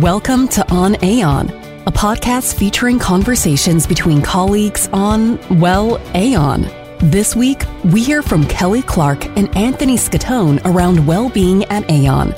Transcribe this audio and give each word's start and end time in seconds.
Welcome 0.00 0.46
to 0.48 0.70
On 0.70 0.94
Aon, 1.02 1.48
a 1.86 1.90
podcast 1.90 2.58
featuring 2.58 2.98
conversations 2.98 3.86
between 3.86 4.20
colleagues 4.20 4.90
on, 4.92 5.38
well, 5.58 5.98
Aon. 6.14 6.70
This 6.98 7.34
week, 7.34 7.62
we 7.82 8.02
hear 8.02 8.20
from 8.20 8.46
Kelly 8.46 8.82
Clark 8.82 9.24
and 9.38 9.56
Anthony 9.56 9.96
Scatone 9.96 10.60
around 10.66 11.06
well 11.06 11.30
being 11.30 11.64
at 11.64 11.90
Aon. 11.90 12.34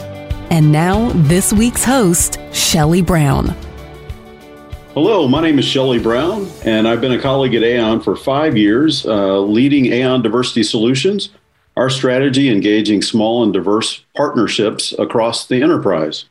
And 0.50 0.70
now, 0.70 1.10
this 1.12 1.52
week's 1.52 1.82
host, 1.82 2.38
Shelley 2.52 3.02
Brown. 3.02 3.56
Hello, 4.94 5.26
my 5.26 5.42
name 5.42 5.58
is 5.58 5.64
Shelley 5.64 5.98
Brown, 5.98 6.48
and 6.64 6.86
I've 6.86 7.00
been 7.00 7.10
a 7.10 7.20
colleague 7.20 7.56
at 7.56 7.64
Aon 7.64 8.02
for 8.02 8.14
five 8.14 8.56
years, 8.56 9.04
uh, 9.04 9.40
leading 9.40 9.86
Aon 9.86 10.22
Diversity 10.22 10.62
Solutions, 10.62 11.30
our 11.76 11.90
strategy 11.90 12.50
engaging 12.50 13.02
small 13.02 13.42
and 13.42 13.52
diverse 13.52 14.04
partnerships 14.14 14.94
across 14.96 15.48
the 15.48 15.60
enterprise. 15.60 16.26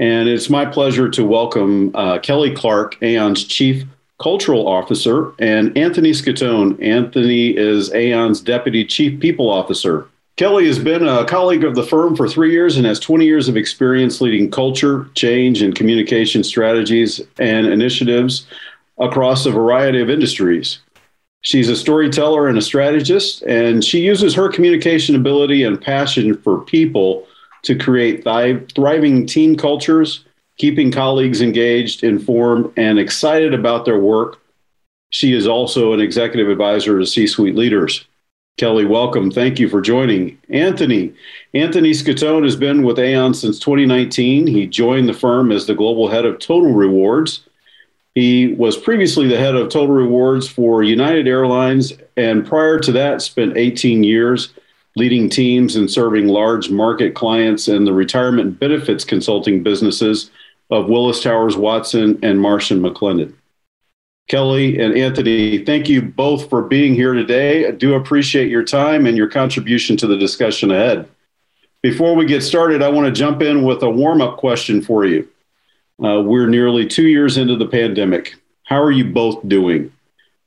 And 0.00 0.30
it's 0.30 0.48
my 0.48 0.64
pleasure 0.64 1.10
to 1.10 1.24
welcome 1.26 1.94
uh, 1.94 2.20
Kelly 2.20 2.54
Clark, 2.54 2.96
Aon's 3.02 3.44
Chief 3.44 3.84
Cultural 4.18 4.66
Officer, 4.66 5.34
and 5.38 5.76
Anthony 5.76 6.12
Scatone. 6.12 6.82
Anthony 6.82 7.54
is 7.54 7.92
Aon's 7.92 8.40
Deputy 8.40 8.82
Chief 8.82 9.20
People 9.20 9.50
Officer. 9.50 10.08
Kelly 10.36 10.66
has 10.66 10.78
been 10.78 11.06
a 11.06 11.26
colleague 11.26 11.64
of 11.64 11.74
the 11.74 11.82
firm 11.82 12.16
for 12.16 12.26
three 12.26 12.50
years 12.50 12.78
and 12.78 12.86
has 12.86 12.98
20 12.98 13.26
years 13.26 13.46
of 13.46 13.58
experience 13.58 14.22
leading 14.22 14.50
culture, 14.50 15.06
change, 15.14 15.60
and 15.60 15.74
communication 15.74 16.42
strategies 16.42 17.20
and 17.38 17.66
initiatives 17.66 18.46
across 18.98 19.44
a 19.44 19.50
variety 19.50 20.00
of 20.00 20.08
industries. 20.08 20.78
She's 21.42 21.68
a 21.68 21.76
storyteller 21.76 22.48
and 22.48 22.56
a 22.56 22.62
strategist, 22.62 23.42
and 23.42 23.84
she 23.84 24.00
uses 24.00 24.32
her 24.32 24.48
communication 24.48 25.14
ability 25.14 25.62
and 25.62 25.78
passion 25.78 26.38
for 26.38 26.62
people 26.62 27.26
to 27.62 27.76
create 27.76 28.24
thriving 28.24 29.26
team 29.26 29.56
cultures, 29.56 30.24
keeping 30.56 30.90
colleagues 30.90 31.40
engaged, 31.40 32.04
informed, 32.04 32.72
and 32.76 32.98
excited 32.98 33.54
about 33.54 33.84
their 33.84 33.98
work. 33.98 34.40
She 35.10 35.32
is 35.32 35.46
also 35.46 35.92
an 35.92 36.00
executive 36.00 36.48
advisor 36.48 36.98
to 36.98 37.06
C 37.06 37.26
suite 37.26 37.56
leaders. 37.56 38.06
Kelly, 38.56 38.84
welcome. 38.84 39.30
Thank 39.30 39.58
you 39.58 39.68
for 39.68 39.80
joining. 39.80 40.38
Anthony. 40.50 41.14
Anthony 41.54 41.92
Scatone 41.92 42.44
has 42.44 42.56
been 42.56 42.82
with 42.82 42.98
Aon 42.98 43.32
since 43.32 43.58
2019. 43.58 44.46
He 44.46 44.66
joined 44.66 45.08
the 45.08 45.14
firm 45.14 45.50
as 45.50 45.66
the 45.66 45.74
global 45.74 46.08
head 46.08 46.26
of 46.26 46.38
Total 46.38 46.72
Rewards. 46.72 47.48
He 48.14 48.52
was 48.54 48.76
previously 48.76 49.28
the 49.28 49.38
head 49.38 49.54
of 49.54 49.70
Total 49.70 49.94
Rewards 49.94 50.46
for 50.48 50.82
United 50.82 51.26
Airlines, 51.26 51.92
and 52.16 52.46
prior 52.46 52.78
to 52.80 52.92
that, 52.92 53.22
spent 53.22 53.56
18 53.56 54.02
years 54.02 54.52
leading 54.96 55.28
teams 55.28 55.76
and 55.76 55.90
serving 55.90 56.26
large 56.26 56.70
market 56.70 57.14
clients 57.14 57.68
in 57.68 57.84
the 57.84 57.92
retirement 57.92 58.58
benefits 58.58 59.04
consulting 59.04 59.62
businesses 59.62 60.30
of 60.70 60.88
Willis 60.88 61.22
Towers 61.22 61.56
Watson 61.56 62.18
and 62.22 62.40
Marsh 62.40 62.70
and 62.70 62.82
McLennan. 62.82 63.34
Kelly 64.28 64.78
and 64.78 64.96
Anthony, 64.96 65.64
thank 65.64 65.88
you 65.88 66.00
both 66.00 66.48
for 66.48 66.62
being 66.62 66.94
here 66.94 67.14
today. 67.14 67.66
I 67.66 67.72
do 67.72 67.94
appreciate 67.94 68.48
your 68.48 68.62
time 68.62 69.06
and 69.06 69.16
your 69.16 69.28
contribution 69.28 69.96
to 69.96 70.06
the 70.06 70.16
discussion 70.16 70.70
ahead. 70.70 71.08
Before 71.82 72.14
we 72.14 72.26
get 72.26 72.42
started, 72.42 72.82
I 72.82 72.88
want 72.90 73.06
to 73.06 73.12
jump 73.12 73.42
in 73.42 73.64
with 73.64 73.82
a 73.82 73.90
warm 73.90 74.20
up 74.20 74.36
question 74.36 74.82
for 74.82 75.04
you. 75.04 75.28
Uh, 76.02 76.22
we're 76.22 76.46
nearly 76.46 76.86
two 76.86 77.08
years 77.08 77.36
into 77.36 77.56
the 77.56 77.66
pandemic. 77.66 78.36
How 78.62 78.80
are 78.80 78.92
you 78.92 79.04
both 79.04 79.46
doing? 79.48 79.92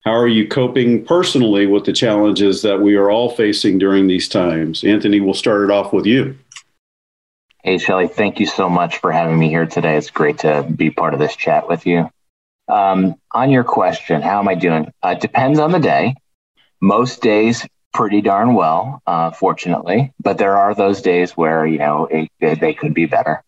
How 0.04 0.12
are 0.12 0.28
you 0.28 0.50
coping 0.50 1.06
personally 1.06 1.66
with 1.66 1.86
the 1.86 1.94
challenges 1.94 2.62
that 2.62 2.82
we 2.82 2.96
are 2.96 3.10
all 3.10 3.30
facing 3.30 3.78
during 3.78 4.08
these 4.08 4.28
times? 4.28 4.84
Anthony, 4.84 5.22
we'll 5.22 5.34
start 5.34 5.64
it 5.64 5.72
off 5.72 5.94
with 5.94 6.06
you. 6.06 6.38
Hey, 7.64 7.78
Shelly, 7.78 8.10
thank 8.10 8.42
you 8.42 8.46
so 8.46 8.68
much 8.68 8.98
for 8.98 9.14
having 9.14 9.40
me 9.40 9.48
here 9.48 9.66
today. 9.66 9.96
It's 9.96 10.10
great 10.10 10.40
to 10.40 10.64
be 10.64 10.90
part 10.90 11.14
of 11.14 11.22
this 11.22 11.38
chat 11.38 11.70
with 11.70 11.86
you. 11.86 12.10
Um, 12.68 13.16
on 13.32 13.50
your 13.50 13.64
question, 13.64 14.22
how 14.22 14.40
am 14.40 14.50
I 14.50 14.56
doing? 14.56 14.92
Uh, 15.02 15.14
depends 15.14 15.58
on 15.60 15.72
the 15.72 15.80
day. 15.80 16.16
Most 16.82 17.22
days, 17.22 17.66
pretty 17.94 18.20
darn 18.20 18.56
well, 18.56 19.02
uh, 19.08 19.32
fortunately, 19.32 20.12
but 20.20 20.38
there 20.38 20.58
are 20.58 20.76
those 20.76 21.02
days 21.02 21.38
where 21.38 21.66
you 21.66 21.78
know 21.78 22.10
it, 22.12 22.30
they 22.40 22.74
could 22.74 22.94
be 22.94 23.06
better. 23.06 23.42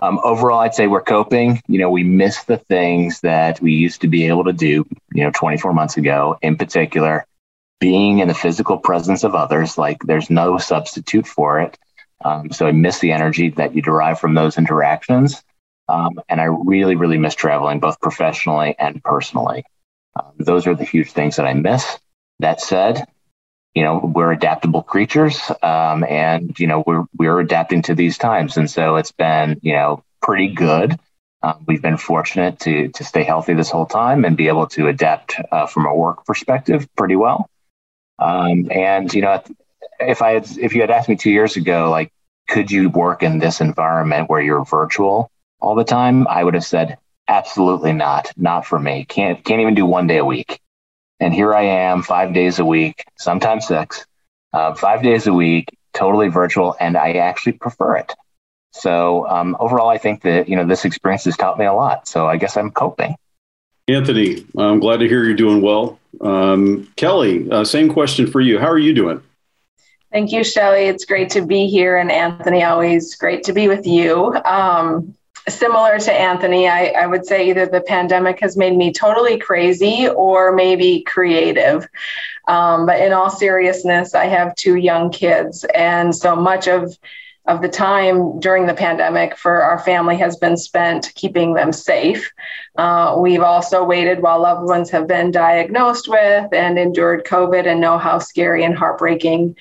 Um, 0.00 0.20
overall, 0.22 0.60
I'd 0.60 0.74
say 0.74 0.86
we're 0.86 1.02
coping. 1.02 1.60
You 1.66 1.78
know, 1.80 1.90
we 1.90 2.04
miss 2.04 2.44
the 2.44 2.58
things 2.58 3.20
that 3.20 3.60
we 3.60 3.72
used 3.72 4.02
to 4.02 4.08
be 4.08 4.28
able 4.28 4.44
to 4.44 4.52
do. 4.52 4.86
You 5.12 5.24
know, 5.24 5.30
24 5.34 5.72
months 5.72 5.96
ago, 5.96 6.38
in 6.42 6.56
particular, 6.56 7.26
being 7.80 8.20
in 8.20 8.28
the 8.28 8.34
physical 8.34 8.78
presence 8.78 9.24
of 9.24 9.34
others. 9.34 9.76
Like, 9.76 10.02
there's 10.04 10.30
no 10.30 10.58
substitute 10.58 11.26
for 11.26 11.60
it. 11.60 11.78
Um, 12.24 12.52
so 12.52 12.66
I 12.66 12.72
miss 12.72 12.98
the 12.98 13.12
energy 13.12 13.50
that 13.50 13.74
you 13.74 13.82
derive 13.82 14.20
from 14.20 14.34
those 14.34 14.58
interactions. 14.58 15.42
Um, 15.88 16.20
and 16.28 16.40
I 16.40 16.44
really, 16.44 16.94
really 16.94 17.18
miss 17.18 17.34
traveling 17.34 17.80
both 17.80 18.00
professionally 18.00 18.76
and 18.78 19.02
personally. 19.02 19.64
Um, 20.14 20.32
those 20.38 20.66
are 20.66 20.74
the 20.74 20.84
huge 20.84 21.10
things 21.12 21.36
that 21.36 21.46
I 21.46 21.54
miss. 21.54 21.98
That 22.38 22.60
said, 22.60 23.06
you 23.74 23.82
know, 23.84 23.98
we're 23.98 24.32
adaptable 24.32 24.82
creatures, 24.82 25.50
um, 25.62 26.04
and 26.04 26.58
you 26.58 26.66
know, 26.66 26.82
we're 26.86 27.04
we're 27.16 27.40
adapting 27.40 27.82
to 27.82 27.94
these 27.94 28.18
times, 28.18 28.56
and 28.56 28.70
so 28.70 28.96
it's 28.96 29.12
been 29.12 29.58
you 29.62 29.74
know 29.74 30.02
pretty 30.22 30.48
good. 30.48 30.98
Um, 31.42 31.64
we've 31.66 31.82
been 31.82 31.96
fortunate 31.96 32.60
to 32.60 32.88
to 32.88 33.04
stay 33.04 33.22
healthy 33.22 33.54
this 33.54 33.70
whole 33.70 33.86
time 33.86 34.24
and 34.24 34.36
be 34.36 34.48
able 34.48 34.66
to 34.68 34.88
adapt 34.88 35.36
uh, 35.52 35.66
from 35.66 35.86
a 35.86 35.94
work 35.94 36.24
perspective 36.26 36.88
pretty 36.96 37.16
well. 37.16 37.48
Um, 38.18 38.70
and 38.70 39.12
you 39.14 39.22
know, 39.22 39.42
if 40.00 40.22
I 40.22 40.32
had 40.32 40.48
if 40.58 40.74
you 40.74 40.80
had 40.80 40.90
asked 40.90 41.08
me 41.08 41.16
two 41.16 41.30
years 41.30 41.56
ago, 41.56 41.90
like, 41.90 42.12
could 42.48 42.70
you 42.70 42.90
work 42.90 43.22
in 43.22 43.38
this 43.38 43.60
environment 43.60 44.28
where 44.28 44.40
you're 44.42 44.64
virtual? 44.64 45.30
all 45.60 45.74
the 45.74 45.84
time, 45.84 46.26
I 46.28 46.42
would 46.42 46.54
have 46.54 46.64
said, 46.64 46.98
absolutely 47.28 47.92
not, 47.92 48.32
not 48.36 48.66
for 48.66 48.78
me. 48.78 49.04
Can't 49.04 49.44
can't 49.44 49.60
even 49.60 49.74
do 49.74 49.86
one 49.86 50.06
day 50.06 50.18
a 50.18 50.24
week. 50.24 50.60
And 51.20 51.34
here 51.34 51.54
I 51.54 51.62
am, 51.62 52.02
five 52.02 52.32
days 52.32 52.58
a 52.58 52.64
week, 52.64 53.04
sometimes 53.18 53.66
six, 53.66 54.06
uh, 54.52 54.74
five 54.74 55.02
days 55.02 55.26
a 55.26 55.32
week, 55.32 55.76
totally 55.92 56.28
virtual, 56.28 56.74
and 56.80 56.96
I 56.96 57.12
actually 57.12 57.52
prefer 57.52 57.96
it. 57.96 58.14
So 58.72 59.28
um, 59.28 59.56
overall, 59.60 59.88
I 59.88 59.98
think 59.98 60.22
that 60.22 60.48
you 60.48 60.56
know 60.56 60.66
this 60.66 60.84
experience 60.84 61.24
has 61.24 61.36
taught 61.36 61.58
me 61.58 61.66
a 61.66 61.72
lot. 61.72 62.08
So 62.08 62.26
I 62.26 62.36
guess 62.36 62.56
I'm 62.56 62.70
coping. 62.70 63.16
Anthony, 63.88 64.46
I'm 64.56 64.78
glad 64.78 64.98
to 64.98 65.08
hear 65.08 65.24
you're 65.24 65.34
doing 65.34 65.60
well. 65.62 65.98
Um, 66.20 66.88
Kelly, 66.96 67.50
uh, 67.50 67.64
same 67.64 67.92
question 67.92 68.30
for 68.30 68.40
you. 68.40 68.58
How 68.58 68.68
are 68.68 68.78
you 68.78 68.94
doing? 68.94 69.20
Thank 70.12 70.32
you, 70.32 70.42
Shelly. 70.42 70.82
It's 70.82 71.04
great 71.04 71.30
to 71.30 71.44
be 71.44 71.68
here, 71.68 71.96
and 71.96 72.10
Anthony, 72.10 72.62
always 72.64 73.14
great 73.14 73.44
to 73.44 73.52
be 73.52 73.68
with 73.68 73.86
you. 73.86 74.34
Um, 74.44 75.14
similar 75.50 75.98
to 75.98 76.12
Anthony, 76.12 76.68
I, 76.68 76.86
I, 76.88 77.06
would 77.06 77.26
say 77.26 77.48
either 77.48 77.66
the 77.66 77.80
pandemic 77.80 78.40
has 78.40 78.56
made 78.56 78.76
me 78.76 78.92
totally 78.92 79.38
crazy 79.38 80.08
or 80.08 80.52
maybe 80.52 81.02
creative. 81.02 81.88
Um, 82.48 82.86
but 82.86 83.00
in 83.00 83.12
all 83.12 83.30
seriousness, 83.30 84.14
I 84.14 84.26
have 84.26 84.54
two 84.54 84.76
young 84.76 85.10
kids. 85.10 85.64
And 85.74 86.14
so 86.14 86.34
much 86.34 86.68
of 86.68 86.96
of 87.46 87.62
the 87.62 87.68
time 87.68 88.38
during 88.38 88.66
the 88.66 88.74
pandemic 88.74 89.36
for 89.36 89.62
our 89.62 89.78
family 89.78 90.16
has 90.16 90.36
been 90.36 90.56
spent 90.56 91.10
keeping 91.14 91.54
them 91.54 91.72
safe. 91.72 92.30
Uh, 92.76 93.16
we've 93.18 93.42
also 93.42 93.82
waited 93.82 94.20
while 94.20 94.40
loved 94.40 94.68
ones 94.68 94.90
have 94.90 95.08
been 95.08 95.30
diagnosed 95.30 96.06
with 96.06 96.52
and 96.52 96.78
endured 96.78 97.24
COVID 97.24 97.66
and 97.66 97.80
know 97.80 97.98
how 97.98 98.18
scary 98.18 98.62
and 98.62 98.76
heartbreaking 98.76 99.56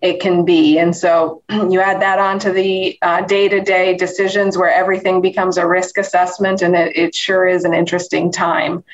it 0.00 0.20
can 0.20 0.44
be. 0.44 0.78
And 0.78 0.94
so 0.96 1.42
you 1.50 1.80
add 1.80 2.00
that 2.00 2.18
on 2.18 2.38
to 2.40 2.52
the 2.52 2.98
day 3.26 3.48
to 3.48 3.60
day 3.60 3.96
decisions 3.96 4.56
where 4.56 4.72
everything 4.72 5.20
becomes 5.20 5.58
a 5.58 5.66
risk 5.66 5.98
assessment, 5.98 6.62
and 6.62 6.74
it, 6.74 6.96
it 6.96 7.14
sure 7.14 7.46
is 7.46 7.64
an 7.64 7.74
interesting 7.74 8.32
time. 8.32 8.84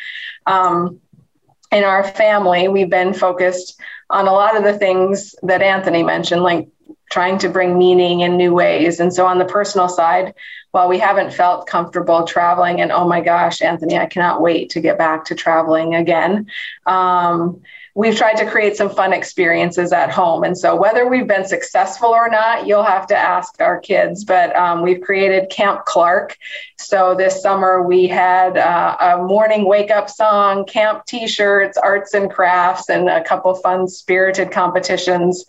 Um, 0.46 1.00
in 1.72 1.84
our 1.84 2.04
family, 2.04 2.68
we've 2.68 2.90
been 2.90 3.12
focused 3.12 3.80
on 4.08 4.28
a 4.28 4.32
lot 4.32 4.56
of 4.56 4.62
the 4.62 4.78
things 4.78 5.34
that 5.42 5.62
Anthony 5.62 6.02
mentioned, 6.02 6.42
like 6.42 6.68
trying 7.10 7.38
to 7.38 7.48
bring 7.48 7.78
meaning 7.78 8.20
in 8.20 8.36
new 8.36 8.54
ways. 8.54 9.00
And 9.00 9.12
so 9.12 9.26
on 9.26 9.38
the 9.38 9.44
personal 9.44 9.88
side, 9.88 10.34
while 10.70 10.88
we 10.88 10.98
haven't 10.98 11.32
felt 11.32 11.66
comfortable 11.66 12.24
traveling, 12.24 12.80
and 12.80 12.92
oh 12.92 13.06
my 13.06 13.20
gosh, 13.20 13.62
Anthony, 13.62 13.96
I 13.96 14.06
cannot 14.06 14.40
wait 14.40 14.70
to 14.70 14.80
get 14.80 14.98
back 14.98 15.24
to 15.26 15.34
traveling 15.34 15.94
again. 15.94 16.46
Um, 16.84 17.62
we've 17.96 18.14
tried 18.14 18.36
to 18.36 18.48
create 18.48 18.76
some 18.76 18.90
fun 18.90 19.14
experiences 19.14 19.90
at 19.90 20.10
home. 20.10 20.44
And 20.44 20.56
so, 20.56 20.76
whether 20.76 21.08
we've 21.08 21.26
been 21.26 21.46
successful 21.46 22.10
or 22.10 22.28
not, 22.28 22.66
you'll 22.66 22.84
have 22.84 23.06
to 23.08 23.16
ask 23.16 23.60
our 23.60 23.80
kids. 23.80 24.22
But 24.22 24.54
um, 24.54 24.82
we've 24.82 25.00
created 25.00 25.50
Camp 25.50 25.84
Clark. 25.86 26.36
So, 26.76 27.14
this 27.16 27.42
summer 27.42 27.82
we 27.82 28.06
had 28.06 28.58
uh, 28.58 28.96
a 29.00 29.22
morning 29.22 29.66
wake 29.66 29.90
up 29.90 30.10
song, 30.10 30.66
camp 30.66 31.06
t 31.06 31.26
shirts, 31.26 31.78
arts 31.78 32.14
and 32.14 32.30
crafts, 32.30 32.90
and 32.90 33.08
a 33.08 33.24
couple 33.24 33.52
fun 33.54 33.88
spirited 33.88 34.52
competitions. 34.52 35.44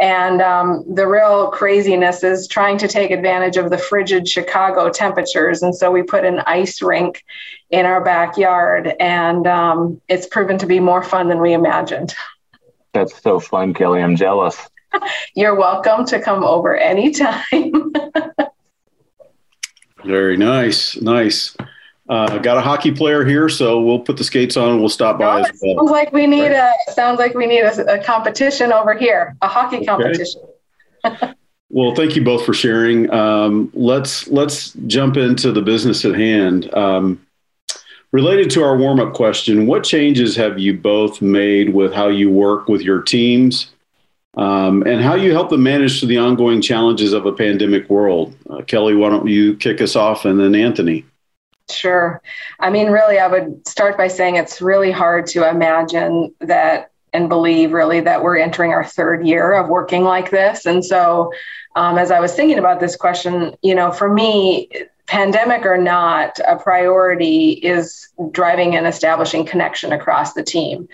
And 0.00 0.40
um, 0.40 0.84
the 0.94 1.06
real 1.06 1.48
craziness 1.50 2.24
is 2.24 2.48
trying 2.48 2.78
to 2.78 2.88
take 2.88 3.10
advantage 3.10 3.56
of 3.56 3.70
the 3.70 3.78
frigid 3.78 4.28
Chicago 4.28 4.90
temperatures. 4.90 5.62
And 5.62 5.74
so 5.74 5.90
we 5.90 6.02
put 6.02 6.24
an 6.24 6.40
ice 6.40 6.82
rink 6.82 7.22
in 7.70 7.86
our 7.86 8.02
backyard, 8.02 8.94
and 9.00 9.46
um, 9.46 10.00
it's 10.08 10.26
proven 10.26 10.58
to 10.58 10.66
be 10.66 10.80
more 10.80 11.02
fun 11.02 11.28
than 11.28 11.40
we 11.40 11.52
imagined. 11.52 12.14
That's 12.92 13.22
so 13.22 13.40
fun, 13.40 13.72
Kelly. 13.72 14.02
I'm 14.02 14.16
jealous. 14.16 14.68
You're 15.34 15.54
welcome 15.54 16.04
to 16.06 16.20
come 16.20 16.44
over 16.44 16.76
anytime. 16.76 17.92
Very 20.04 20.36
nice, 20.36 21.00
nice. 21.00 21.56
Uh, 22.12 22.36
got 22.40 22.58
a 22.58 22.60
hockey 22.60 22.92
player 22.92 23.24
here, 23.24 23.48
so 23.48 23.80
we'll 23.80 23.98
put 23.98 24.18
the 24.18 24.24
skates 24.24 24.58
on 24.58 24.72
and 24.72 24.80
we'll 24.80 24.90
stop 24.90 25.18
by 25.18 25.40
oh, 25.40 25.44
as 25.44 25.60
well. 25.62 25.76
Sounds 25.78 25.90
like 25.90 26.12
we 26.12 26.26
need 26.26 26.50
right. 26.50 26.74
a 26.86 26.92
sounds 26.92 27.18
like 27.18 27.32
we 27.32 27.46
need 27.46 27.62
a, 27.62 27.94
a, 27.94 28.04
competition 28.04 28.70
over 28.70 28.92
here, 28.92 29.34
a 29.40 29.48
hockey 29.48 29.86
competition. 29.86 30.42
Okay. 31.06 31.32
well, 31.70 31.94
thank 31.94 32.14
you 32.14 32.22
both 32.22 32.44
for 32.44 32.52
sharing. 32.52 33.10
Um, 33.10 33.70
let's 33.72 34.28
let's 34.28 34.74
jump 34.86 35.16
into 35.16 35.52
the 35.52 35.62
business 35.62 36.04
at 36.04 36.14
hand. 36.14 36.72
Um, 36.74 37.26
related 38.10 38.50
to 38.50 38.62
our 38.62 38.76
warm 38.76 39.00
up 39.00 39.14
question, 39.14 39.66
what 39.66 39.82
changes 39.82 40.36
have 40.36 40.58
you 40.58 40.76
both 40.76 41.22
made 41.22 41.72
with 41.72 41.94
how 41.94 42.08
you 42.08 42.28
work 42.28 42.68
with 42.68 42.82
your 42.82 43.00
teams? 43.00 43.70
Um, 44.34 44.82
and 44.82 45.00
how 45.00 45.14
you 45.14 45.32
help 45.32 45.48
them 45.48 45.62
manage 45.62 45.98
through 45.98 46.08
the 46.08 46.18
ongoing 46.18 46.60
challenges 46.60 47.14
of 47.14 47.24
a 47.24 47.32
pandemic 47.32 47.88
world. 47.88 48.34
Uh, 48.50 48.60
Kelly, 48.62 48.94
why 48.94 49.08
don't 49.08 49.28
you 49.28 49.56
kick 49.56 49.80
us 49.80 49.96
off 49.96 50.26
and 50.26 50.38
then 50.38 50.54
Anthony? 50.54 51.06
Sure. 51.72 52.22
I 52.60 52.70
mean, 52.70 52.90
really, 52.90 53.18
I 53.18 53.26
would 53.26 53.66
start 53.66 53.96
by 53.96 54.08
saying 54.08 54.36
it's 54.36 54.60
really 54.60 54.90
hard 54.90 55.26
to 55.28 55.48
imagine 55.48 56.34
that 56.40 56.90
and 57.12 57.28
believe 57.28 57.72
really 57.72 58.00
that 58.00 58.22
we're 58.22 58.38
entering 58.38 58.72
our 58.72 58.84
third 58.84 59.26
year 59.26 59.52
of 59.52 59.68
working 59.68 60.02
like 60.02 60.30
this. 60.30 60.66
And 60.66 60.84
so, 60.84 61.32
um, 61.76 61.98
as 61.98 62.10
I 62.10 62.20
was 62.20 62.34
thinking 62.34 62.58
about 62.58 62.80
this 62.80 62.96
question, 62.96 63.54
you 63.62 63.74
know, 63.74 63.92
for 63.92 64.12
me, 64.12 64.68
pandemic 65.06 65.66
or 65.66 65.76
not, 65.76 66.38
a 66.46 66.56
priority 66.56 67.50
is 67.50 68.08
driving 68.30 68.76
and 68.76 68.86
establishing 68.86 69.44
connection 69.44 69.92
across 69.92 70.32
the 70.32 70.42
team. 70.42 70.88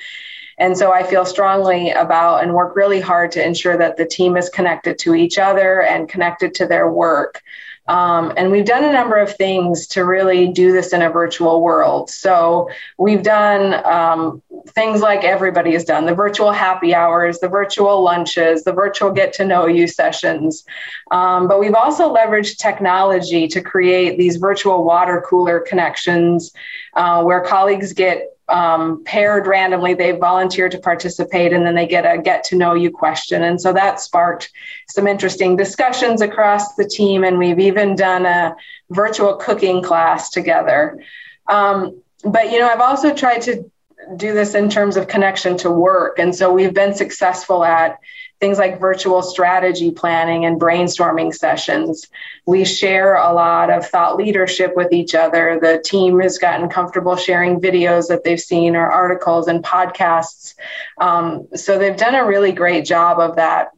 And 0.59 0.77
so 0.77 0.93
I 0.93 1.05
feel 1.05 1.25
strongly 1.25 1.91
about 1.91 2.43
and 2.43 2.53
work 2.53 2.75
really 2.75 3.01
hard 3.01 3.31
to 3.33 3.45
ensure 3.45 3.77
that 3.77 3.97
the 3.97 4.07
team 4.07 4.37
is 4.37 4.49
connected 4.49 4.99
to 5.01 5.15
each 5.15 5.39
other 5.39 5.83
and 5.83 6.09
connected 6.09 6.53
to 6.55 6.67
their 6.67 6.91
work. 6.91 7.43
Um, 7.89 8.33
and 8.37 8.51
we've 8.53 8.65
done 8.67 8.85
a 8.85 8.93
number 8.93 9.17
of 9.17 9.35
things 9.37 9.87
to 9.89 10.05
really 10.05 10.49
do 10.49 10.73
this 10.73 10.93
in 10.93 11.03
a 11.03 11.11
virtual 11.11 11.63
world. 11.63 12.11
So 12.11 12.69
we've 12.99 13.23
done 13.23 13.85
um, 13.87 14.43
things 14.69 15.01
like 15.01 15.25
everybody 15.25 15.73
has 15.73 15.85
done 15.85 16.05
the 16.05 16.15
virtual 16.15 16.53
happy 16.53 16.95
hours, 16.95 17.41
the 17.41 17.49
virtual 17.49 18.03
lunches, 18.03 18.65
the 18.65 18.73
virtual 18.73 19.11
get 19.11 19.33
to 19.35 19.45
know 19.45 19.67
you 19.67 19.87
sessions. 19.89 20.65
Um, 21.11 21.49
but 21.49 21.59
we've 21.59 21.75
also 21.75 22.15
leveraged 22.15 22.59
technology 22.59 23.49
to 23.49 23.61
create 23.63 24.19
these 24.19 24.37
virtual 24.37 24.85
water 24.85 25.25
cooler 25.27 25.61
connections 25.61 26.53
uh, 26.95 27.23
where 27.23 27.41
colleagues 27.41 27.93
get 27.93 28.38
um, 28.49 29.05
paired 29.05 29.47
randomly. 29.47 29.95
They 29.95 30.13
volunteer 30.13 30.69
to 30.69 30.79
participate 30.79 31.53
and 31.53 31.67
then 31.67 31.75
they 31.75 31.87
get 31.87 32.05
a 32.05 32.21
get 32.21 32.45
to 32.45 32.57
know 32.57 32.75
you 32.75 32.91
question. 32.91 33.43
And 33.43 33.61
so 33.61 33.73
that 33.73 34.01
sparked 34.01 34.51
some 34.89 35.07
interesting 35.07 35.57
discussions 35.57 36.23
across 36.23 36.75
the 36.75 36.89
team. 36.89 37.25
And 37.25 37.39
we've 37.39 37.61
even 37.61 37.95
done 37.95 38.27
a 38.27 38.57
virtual 38.91 39.37
cooking 39.37 39.83
class 39.83 40.31
together. 40.31 41.03
Um, 41.47 42.03
but, 42.25 42.51
you 42.51 42.59
know, 42.59 42.69
I've 42.69 42.81
also 42.81 43.15
tried 43.15 43.43
to 43.43 43.71
do 44.17 44.33
this 44.33 44.55
in 44.55 44.71
terms 44.71 44.97
of 44.97 45.09
connection 45.09 45.57
to 45.59 45.71
work. 45.71 46.19
And 46.19 46.35
so 46.35 46.53
we've 46.53 46.75
been 46.75 46.95
successful 46.95 47.65
at 47.65 47.99
things 48.41 48.59
like 48.59 48.81
virtual 48.81 49.23
strategy 49.23 49.91
planning 49.91 50.45
and 50.45 50.61
brainstorming 50.61 51.35
sessions. 51.35 52.07
We 52.47 52.65
share 52.65 53.17
a 53.17 53.33
lot 53.33 53.71
of 53.71 53.87
thought 53.87 54.17
leadership 54.17 54.77
with 54.77 54.93
each 54.93 55.15
other. 55.15 55.59
The 55.61 55.83
team 55.85 56.21
has 56.21 56.39
gotten 56.39 56.69
comfortable 56.69 57.17
sharing 57.17 57.61
videos 57.61 58.09
that 58.09 58.23
they've 58.25 58.41
seen 58.41 58.77
or 58.77 58.91
articles 58.91 59.49
and 59.49 59.63
podcasts. 59.65 60.55
Um, 60.99 61.49
so 61.55 61.79
they've 61.79 61.97
done 61.97 62.15
a 62.15 62.25
really 62.25 62.53
great 62.53 62.85
job 62.85 63.19
of 63.19 63.37
that. 63.37 63.71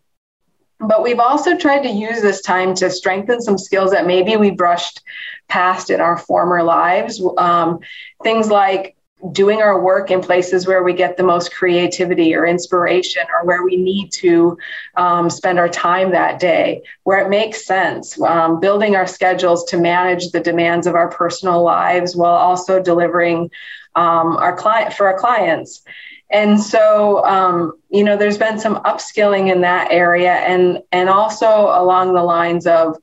But 0.79 1.03
we've 1.03 1.21
also 1.21 1.57
tried 1.59 1.83
to 1.83 1.91
use 1.91 2.23
this 2.23 2.41
time 2.41 2.75
to 2.77 2.91
strengthen 2.91 3.41
some 3.43 3.59
skills 3.59 3.91
that 3.91 4.07
maybe 4.07 4.37
we 4.37 4.51
brushed 4.51 5.03
past 5.49 5.91
in 5.91 6.01
our 6.01 6.17
former 6.17 6.63
lives. 6.63 7.23
Um, 7.37 7.81
things 8.23 8.49
like 8.49 8.97
doing 9.33 9.61
our 9.61 9.81
work 9.81 10.11
in 10.11 10.21
places 10.21 10.67
where 10.67 10.83
we 10.83 10.93
get 10.93 11.17
the 11.17 11.23
most 11.23 11.55
creativity 11.55 12.35
or 12.35 12.47
inspiration 12.47 13.23
or 13.35 13.47
where 13.47 13.63
we 13.63 13.77
need 13.77 14.11
to 14.11 14.57
um, 14.97 15.29
spend 15.29 15.59
our 15.59 15.69
time 15.69 16.11
that 16.11 16.41
day 16.41 16.83
where 17.05 17.25
it 17.25 17.29
makes 17.29 17.67
sense 17.67 18.21
um, 18.23 18.61
building 18.61 18.97
our 18.97 19.07
schedules 19.07 19.65
to 19.65 19.77
manage 19.77 20.31
the 20.31 20.41
demands 20.41 20.87
of 20.87 20.95
our 20.95 21.11
personal 21.11 21.63
lives 21.63 22.17
while 22.17 22.35
also 22.35 22.83
delivering 22.83 23.51
um, 23.95 24.37
our 24.37 24.57
client 24.57 24.93
for 24.93 25.07
our 25.07 25.19
clients. 25.19 25.83
And 26.31 26.61
so 26.61 27.25
um, 27.25 27.73
you 27.91 28.05
know 28.05 28.17
there's 28.17 28.39
been 28.39 28.59
some 28.59 28.77
upskilling 28.85 29.53
in 29.53 29.63
that 29.63 29.91
area 29.91 30.33
and 30.33 30.81
and 30.93 31.09
also 31.09 31.47
along 31.47 32.15
the 32.15 32.23
lines 32.23 32.67
of 32.67 32.97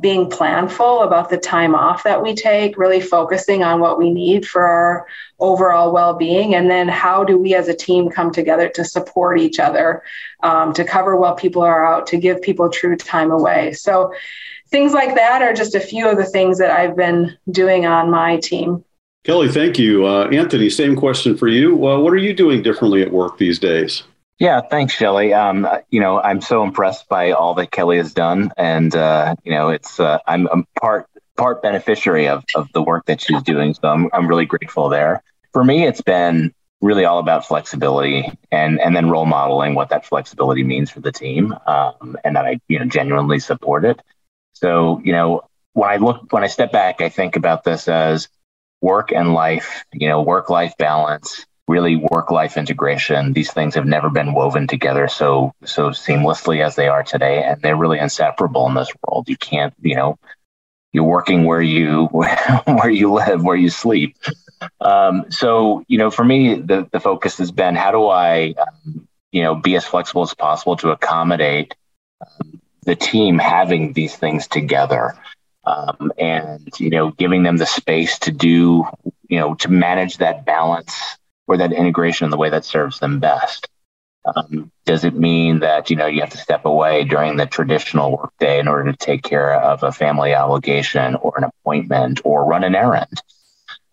being 0.00 0.28
planful 0.28 1.04
about 1.04 1.28
the 1.28 1.36
time 1.36 1.74
off 1.74 2.02
that 2.02 2.22
we 2.22 2.34
take, 2.34 2.78
really 2.78 3.00
focusing 3.00 3.62
on 3.62 3.80
what 3.80 3.98
we 3.98 4.10
need 4.10 4.46
for 4.46 4.62
our 4.62 5.06
overall 5.38 5.92
well 5.92 6.14
being, 6.14 6.54
and 6.54 6.70
then 6.70 6.88
how 6.88 7.24
do 7.24 7.36
we 7.36 7.54
as 7.54 7.68
a 7.68 7.74
team 7.74 8.10
come 8.10 8.32
together 8.32 8.68
to 8.68 8.84
support 8.84 9.38
each 9.38 9.60
other, 9.60 10.02
um, 10.42 10.72
to 10.72 10.84
cover 10.84 11.16
while 11.16 11.34
people 11.34 11.62
are 11.62 11.84
out, 11.84 12.06
to 12.06 12.16
give 12.16 12.40
people 12.42 12.68
true 12.68 12.96
time 12.96 13.30
away. 13.30 13.72
So, 13.72 14.12
things 14.70 14.94
like 14.94 15.14
that 15.14 15.42
are 15.42 15.52
just 15.52 15.74
a 15.74 15.80
few 15.80 16.08
of 16.08 16.16
the 16.16 16.24
things 16.24 16.58
that 16.58 16.70
I've 16.70 16.96
been 16.96 17.36
doing 17.50 17.84
on 17.84 18.10
my 18.10 18.38
team. 18.38 18.84
Kelly, 19.24 19.48
thank 19.48 19.78
you. 19.78 20.06
Uh, 20.06 20.28
Anthony, 20.32 20.68
same 20.68 20.96
question 20.96 21.36
for 21.36 21.46
you. 21.46 21.76
Well, 21.76 22.02
what 22.02 22.12
are 22.12 22.18
you 22.18 22.34
doing 22.34 22.62
differently 22.62 23.02
at 23.02 23.12
work 23.12 23.38
these 23.38 23.58
days? 23.58 24.02
Yeah, 24.42 24.60
thanks, 24.60 24.92
Shelly. 24.92 25.32
Um, 25.34 25.68
you 25.88 26.00
know, 26.00 26.20
I'm 26.20 26.40
so 26.40 26.64
impressed 26.64 27.08
by 27.08 27.30
all 27.30 27.54
that 27.54 27.70
Kelly 27.70 27.98
has 27.98 28.12
done, 28.12 28.50
and 28.56 28.92
uh, 28.92 29.36
you 29.44 29.52
know, 29.52 29.68
it's 29.68 30.00
uh, 30.00 30.18
I'm, 30.26 30.48
I'm 30.48 30.66
part 30.80 31.06
part 31.36 31.62
beneficiary 31.62 32.26
of 32.26 32.42
of 32.56 32.66
the 32.72 32.82
work 32.82 33.06
that 33.06 33.20
she's 33.20 33.40
doing. 33.44 33.72
So 33.74 33.86
I'm 33.86 34.10
I'm 34.12 34.26
really 34.26 34.46
grateful 34.46 34.88
there. 34.88 35.22
For 35.52 35.62
me, 35.62 35.86
it's 35.86 36.00
been 36.00 36.52
really 36.80 37.04
all 37.04 37.20
about 37.20 37.46
flexibility 37.46 38.32
and 38.50 38.80
and 38.80 38.96
then 38.96 39.08
role 39.10 39.26
modeling 39.26 39.76
what 39.76 39.90
that 39.90 40.06
flexibility 40.06 40.64
means 40.64 40.90
for 40.90 40.98
the 40.98 41.12
team, 41.12 41.54
um, 41.68 42.16
and 42.24 42.34
that 42.34 42.44
I 42.44 42.58
you 42.66 42.80
know 42.80 42.86
genuinely 42.86 43.38
support 43.38 43.84
it. 43.84 44.02
So 44.54 45.00
you 45.04 45.12
know, 45.12 45.42
when 45.74 45.88
I 45.88 45.98
look 45.98 46.32
when 46.32 46.42
I 46.42 46.48
step 46.48 46.72
back, 46.72 47.00
I 47.00 47.10
think 47.10 47.36
about 47.36 47.62
this 47.62 47.86
as 47.86 48.28
work 48.80 49.12
and 49.12 49.34
life. 49.34 49.84
You 49.92 50.08
know, 50.08 50.22
work 50.22 50.50
life 50.50 50.74
balance 50.78 51.46
really 51.72 51.96
work 51.96 52.30
life 52.30 52.58
integration. 52.58 53.32
These 53.32 53.50
things 53.50 53.74
have 53.74 53.86
never 53.86 54.10
been 54.10 54.34
woven 54.34 54.66
together 54.66 55.08
so 55.08 55.54
so 55.64 55.90
seamlessly 55.90 56.64
as 56.64 56.76
they 56.76 56.88
are 56.88 57.02
today, 57.02 57.42
and 57.42 57.60
they're 57.62 57.76
really 57.76 57.98
inseparable 57.98 58.68
in 58.68 58.74
this 58.74 58.92
world. 59.02 59.28
You 59.28 59.38
can't, 59.38 59.72
you 59.80 59.96
know, 59.96 60.18
you're 60.92 61.04
working 61.04 61.44
where 61.44 61.62
you 61.62 62.06
where 62.66 62.90
you 62.90 63.12
live, 63.12 63.42
where 63.42 63.56
you 63.56 63.70
sleep. 63.70 64.16
Um, 64.80 65.30
so 65.30 65.84
you 65.88 65.98
know, 65.98 66.10
for 66.10 66.24
me, 66.24 66.56
the 66.56 66.86
the 66.92 67.00
focus 67.00 67.38
has 67.38 67.50
been 67.50 67.74
how 67.74 67.90
do 67.90 68.06
I, 68.06 68.54
um, 68.58 69.08
you 69.32 69.42
know, 69.42 69.54
be 69.54 69.74
as 69.76 69.86
flexible 69.86 70.22
as 70.22 70.34
possible 70.34 70.76
to 70.76 70.90
accommodate 70.90 71.74
um, 72.20 72.60
the 72.82 72.96
team 72.96 73.38
having 73.38 73.94
these 73.94 74.14
things 74.14 74.46
together. 74.46 75.16
Um, 75.64 76.12
and 76.18 76.68
you 76.80 76.90
know 76.90 77.12
giving 77.12 77.44
them 77.44 77.56
the 77.56 77.66
space 77.66 78.18
to 78.18 78.32
do 78.32 78.84
you 79.28 79.38
know 79.38 79.54
to 79.54 79.68
manage 79.68 80.16
that 80.16 80.44
balance 80.44 81.16
or 81.46 81.56
that 81.58 81.72
integration 81.72 82.26
in 82.26 82.30
the 82.30 82.36
way 82.36 82.50
that 82.50 82.64
serves 82.64 82.98
them 82.98 83.18
best. 83.18 83.68
Um, 84.24 84.70
does 84.84 85.04
it 85.04 85.14
mean 85.14 85.60
that 85.60 85.90
you 85.90 85.96
know 85.96 86.06
you 86.06 86.20
have 86.20 86.30
to 86.30 86.38
step 86.38 86.64
away 86.64 87.02
during 87.02 87.36
the 87.36 87.46
traditional 87.46 88.16
workday 88.16 88.60
in 88.60 88.68
order 88.68 88.92
to 88.92 88.96
take 88.96 89.22
care 89.22 89.52
of 89.52 89.82
a 89.82 89.90
family 89.90 90.34
obligation 90.34 91.16
or 91.16 91.34
an 91.36 91.44
appointment 91.44 92.20
or 92.24 92.44
run 92.44 92.62
an 92.62 92.76
errand, 92.76 93.20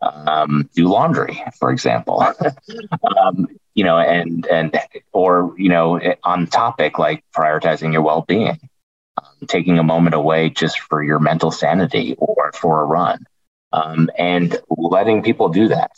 um, 0.02 0.70
do 0.76 0.88
laundry, 0.88 1.44
for 1.58 1.72
example? 1.72 2.22
um, 3.18 3.48
you 3.74 3.84
know, 3.84 3.98
and 3.98 4.46
and 4.46 4.80
or 5.14 5.56
you 5.58 5.70
know, 5.70 6.00
on 6.24 6.46
topic 6.48 7.00
like 7.00 7.24
prioritizing 7.36 7.92
your 7.92 8.04
well-being, 8.04 8.60
um, 9.18 9.48
taking 9.48 9.80
a 9.80 9.84
moment 9.84 10.14
away 10.14 10.50
just 10.50 10.80
for 10.80 11.04
your 11.04 11.20
mental 11.20 11.50
sanity 11.50 12.16
or 12.20 12.52
for 12.54 12.82
a 12.84 12.86
run, 12.86 13.26
um, 13.74 14.10
and 14.18 14.60
letting 14.70 15.24
people 15.24 15.50
do 15.50 15.70
that 15.70 15.92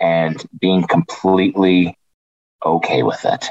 and 0.00 0.42
being 0.60 0.86
completely 0.86 1.96
okay 2.64 3.02
with 3.02 3.24
it. 3.24 3.50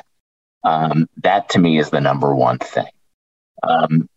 Um, 0.63 1.07
that 1.17 1.49
to 1.49 1.59
me 1.59 1.79
is 1.79 1.89
the 1.89 2.01
number 2.01 2.33
one 2.35 2.59
thing. 2.59 2.91
Um, 3.63 4.07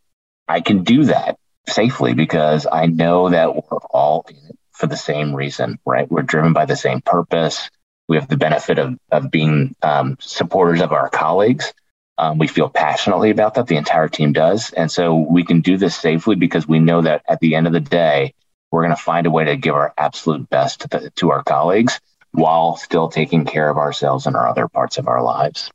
I 0.47 0.61
can 0.61 0.85
do 0.85 1.05
that 1.05 1.39
safely 1.69 2.15
because 2.15 2.67
I 2.71 2.87
know 2.87 3.31
that 3.31 3.55
we're 3.55 3.79
all 3.91 4.27
for 4.73 4.87
the 4.87 4.97
same 4.97 5.35
reason, 5.35 5.79
right? 5.87 6.11
We're 6.11 6.23
driven 6.23 6.53
by 6.53 6.67
the 6.67 6.77
same 6.77 7.01
purpose. 7.01 7.71
We 8.09 8.17
have 8.17 8.29
the 8.29 8.37
benefit 8.37 8.79
of, 8.79 8.99
of 9.11 9.31
being 9.31 9.75
um, 9.83 10.17
supporters 10.21 10.83
of 10.83 10.93
our 10.93 11.09
colleagues. 11.09 11.73
Um, 12.19 12.39
we 12.39 12.47
feel 12.47 12.69
passionately 12.69 13.31
about 13.31 13.55
that. 13.55 13.67
The 13.67 13.77
entire 13.77 14.09
team 14.09 14.33
does. 14.33 14.71
And 14.73 14.91
so 14.91 15.17
we 15.17 15.45
can 15.45 15.63
do 15.63 15.77
this 15.77 15.97
safely 15.97 16.37
because 16.37 16.69
we 16.69 16.79
know 16.79 17.03
that 17.03 17.23
at 17.29 17.41
the 17.41 17.55
end 17.55 17.67
of 17.67 17.73
the 17.73 17.81
day, 17.81 18.35
we're 18.75 18.83
going 18.83 18.97
to 18.97 19.03
find 19.03 19.27
a 19.27 19.31
way 19.31 19.45
to 19.45 19.57
give 19.57 19.75
our 19.75 19.95
absolute 19.97 20.51
best 20.51 20.81
to, 20.81 20.89
the, 20.89 21.11
to 21.17 21.31
our 21.31 21.43
colleagues 21.43 22.01
while 22.33 22.77
still 22.77 23.09
taking 23.09 23.45
care 23.45 23.71
of 23.71 23.79
ourselves 23.79 24.27
and 24.27 24.37
our 24.37 24.49
other 24.49 24.69
parts 24.69 24.99
of 24.99 25.09
our 25.09 25.23
lives. 25.23 25.71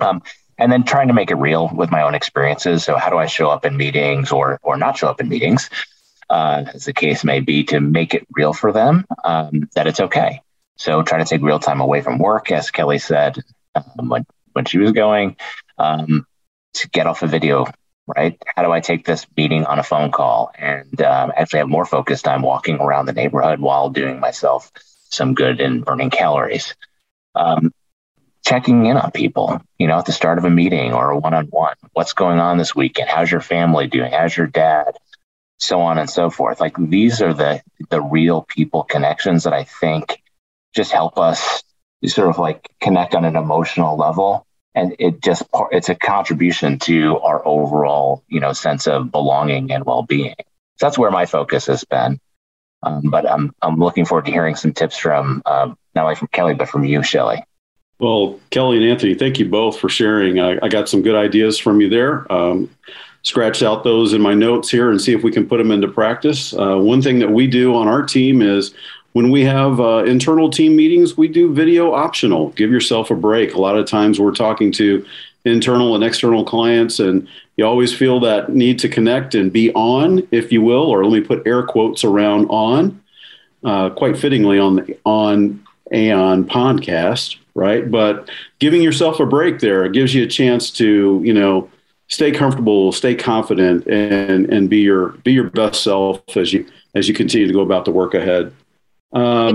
Um, 0.00 0.22
and 0.58 0.70
then 0.70 0.84
trying 0.84 1.08
to 1.08 1.14
make 1.14 1.30
it 1.30 1.36
real 1.36 1.70
with 1.72 1.90
my 1.90 2.02
own 2.02 2.14
experiences. 2.14 2.84
So 2.84 2.96
how 2.96 3.10
do 3.10 3.16
I 3.16 3.26
show 3.26 3.48
up 3.48 3.64
in 3.64 3.76
meetings 3.76 4.32
or 4.32 4.58
or 4.62 4.76
not 4.76 4.98
show 4.98 5.08
up 5.08 5.20
in 5.20 5.28
meetings? 5.28 5.70
uh, 6.30 6.64
as 6.74 6.84
the 6.84 6.92
case 6.92 7.24
may 7.24 7.40
be, 7.40 7.64
to 7.64 7.80
make 7.80 8.14
it 8.14 8.26
real 8.32 8.52
for 8.52 8.72
them 8.72 9.04
um, 9.24 9.68
that 9.74 9.86
it's 9.86 10.00
okay. 10.00 10.40
So 10.76 11.02
try 11.02 11.18
to 11.18 11.24
take 11.24 11.42
real 11.42 11.58
time 11.58 11.80
away 11.80 12.00
from 12.00 12.18
work, 12.18 12.50
as 12.50 12.70
Kelly 12.70 12.98
said 12.98 13.38
um, 13.74 14.08
when, 14.08 14.26
when 14.52 14.64
she 14.64 14.78
was 14.78 14.92
going, 14.92 15.36
um, 15.78 16.26
to 16.74 16.88
get 16.88 17.06
off 17.06 17.22
a 17.22 17.26
video, 17.26 17.66
right? 18.06 18.40
How 18.54 18.62
do 18.62 18.72
I 18.72 18.80
take 18.80 19.04
this 19.04 19.26
meeting 19.36 19.64
on 19.64 19.78
a 19.78 19.82
phone 19.82 20.10
call 20.10 20.52
and 20.58 21.00
um, 21.02 21.32
actually 21.36 21.60
have 21.60 21.68
more 21.68 21.84
focus 21.86 22.22
time 22.22 22.42
walking 22.42 22.76
around 22.80 23.06
the 23.06 23.12
neighborhood 23.12 23.60
while 23.60 23.90
doing 23.90 24.20
myself 24.20 24.70
some 25.10 25.34
good 25.34 25.60
and 25.60 25.84
burning 25.84 26.10
calories? 26.10 26.74
Um, 27.34 27.72
checking 28.44 28.86
in 28.86 28.96
on 28.96 29.10
people, 29.10 29.60
you 29.78 29.86
know, 29.86 29.98
at 29.98 30.06
the 30.06 30.12
start 30.12 30.38
of 30.38 30.44
a 30.44 30.50
meeting 30.50 30.92
or 30.92 31.10
a 31.10 31.18
one 31.18 31.34
on 31.34 31.46
one. 31.46 31.76
What's 31.92 32.12
going 32.12 32.38
on 32.38 32.58
this 32.58 32.74
weekend? 32.74 33.08
How's 33.08 33.30
your 33.30 33.40
family 33.40 33.86
doing? 33.86 34.12
How's 34.12 34.36
your 34.36 34.46
dad? 34.46 34.96
So 35.58 35.80
on 35.80 35.98
and 35.98 36.10
so 36.10 36.30
forth. 36.30 36.60
Like 36.60 36.76
these 36.78 37.22
are 37.22 37.32
the 37.32 37.62
the 37.88 38.02
real 38.02 38.42
people 38.42 38.82
connections 38.82 39.44
that 39.44 39.52
I 39.54 39.64
think 39.64 40.22
just 40.74 40.92
help 40.92 41.18
us 41.18 41.62
sort 42.04 42.28
of 42.28 42.38
like 42.38 42.68
connect 42.80 43.14
on 43.14 43.24
an 43.24 43.36
emotional 43.36 43.96
level. 43.96 44.46
And 44.74 44.96
it 44.98 45.22
just 45.22 45.42
it's 45.70 45.88
a 45.88 45.94
contribution 45.94 46.78
to 46.80 47.18
our 47.20 47.46
overall, 47.46 48.24
you 48.28 48.40
know, 48.40 48.52
sense 48.52 48.88
of 48.88 49.10
belonging 49.12 49.70
and 49.70 49.84
well 49.84 50.02
being. 50.02 50.34
So 50.76 50.86
that's 50.86 50.98
where 50.98 51.10
my 51.10 51.26
focus 51.26 51.66
has 51.66 51.84
been. 51.84 52.18
Um, 52.82 53.02
but 53.04 53.28
I'm 53.28 53.54
I'm 53.62 53.78
looking 53.78 54.04
forward 54.04 54.26
to 54.26 54.32
hearing 54.32 54.56
some 54.56 54.72
tips 54.72 54.96
from 54.96 55.42
um, 55.46 55.78
not 55.94 56.04
only 56.04 56.16
from 56.16 56.28
Kelly 56.28 56.54
but 56.54 56.68
from 56.68 56.84
you, 56.84 57.02
Shelly. 57.02 57.44
Well, 57.98 58.40
Kelly 58.50 58.78
and 58.78 58.86
Anthony, 58.86 59.14
thank 59.14 59.38
you 59.38 59.48
both 59.48 59.78
for 59.78 59.88
sharing. 59.88 60.40
I, 60.40 60.58
I 60.62 60.68
got 60.68 60.88
some 60.88 61.02
good 61.02 61.14
ideas 61.14 61.58
from 61.58 61.80
you 61.80 61.88
there. 61.88 62.30
Um, 62.30 62.68
scratch 63.22 63.62
out 63.62 63.84
those 63.84 64.12
in 64.12 64.20
my 64.20 64.34
notes 64.34 64.68
here 64.68 64.90
and 64.90 65.00
see 65.00 65.14
if 65.14 65.22
we 65.22 65.32
can 65.32 65.48
put 65.48 65.58
them 65.58 65.70
into 65.70 65.88
practice. 65.88 66.52
Uh, 66.52 66.76
one 66.76 67.00
thing 67.00 67.20
that 67.20 67.30
we 67.30 67.46
do 67.46 67.74
on 67.74 67.88
our 67.88 68.02
team 68.02 68.42
is 68.42 68.74
when 69.14 69.30
we 69.30 69.42
have 69.44 69.80
uh, 69.80 70.04
internal 70.04 70.50
team 70.50 70.76
meetings, 70.76 71.16
we 71.16 71.26
do 71.26 71.52
video 71.52 71.92
optional. 71.92 72.50
Give 72.50 72.70
yourself 72.70 73.10
a 73.10 73.14
break. 73.14 73.54
A 73.54 73.60
lot 73.60 73.76
of 73.76 73.86
times 73.86 74.20
we're 74.20 74.34
talking 74.34 74.70
to 74.72 75.04
internal 75.44 75.94
and 75.94 76.04
external 76.04 76.44
clients, 76.44 77.00
and 77.00 77.26
you 77.56 77.66
always 77.66 77.96
feel 77.96 78.20
that 78.20 78.50
need 78.50 78.78
to 78.80 78.88
connect 78.88 79.34
and 79.34 79.52
be 79.52 79.72
on, 79.72 80.26
if 80.30 80.52
you 80.52 80.62
will, 80.62 80.82
or 80.82 81.04
let 81.04 81.12
me 81.12 81.26
put 81.26 81.46
air 81.46 81.62
quotes 81.62 82.04
around 82.04 82.46
on, 82.46 83.02
uh, 83.64 83.90
quite 83.90 84.18
fittingly 84.18 84.58
on 84.58 84.76
the 84.76 84.98
on 85.04 85.64
Aon 85.92 86.44
podcast 86.44 87.36
right? 87.54 87.90
But 87.90 88.28
giving 88.58 88.82
yourself 88.82 89.20
a 89.20 89.26
break 89.26 89.60
there 89.60 89.88
gives 89.88 90.14
you 90.14 90.24
a 90.24 90.26
chance 90.26 90.70
to, 90.72 91.20
you 91.24 91.32
know, 91.32 91.70
stay 92.08 92.30
comfortable, 92.30 92.92
stay 92.92 93.14
confident, 93.14 93.86
and 93.86 94.52
and 94.52 94.68
be 94.68 94.78
your 94.78 95.10
be 95.24 95.32
your 95.32 95.50
best 95.50 95.82
self 95.82 96.36
as 96.36 96.52
you 96.52 96.66
as 96.94 97.08
you 97.08 97.14
continue 97.14 97.46
to 97.46 97.52
go 97.52 97.60
about 97.60 97.84
the 97.84 97.90
work 97.90 98.14
ahead. 98.14 98.52
Um, 99.14 99.54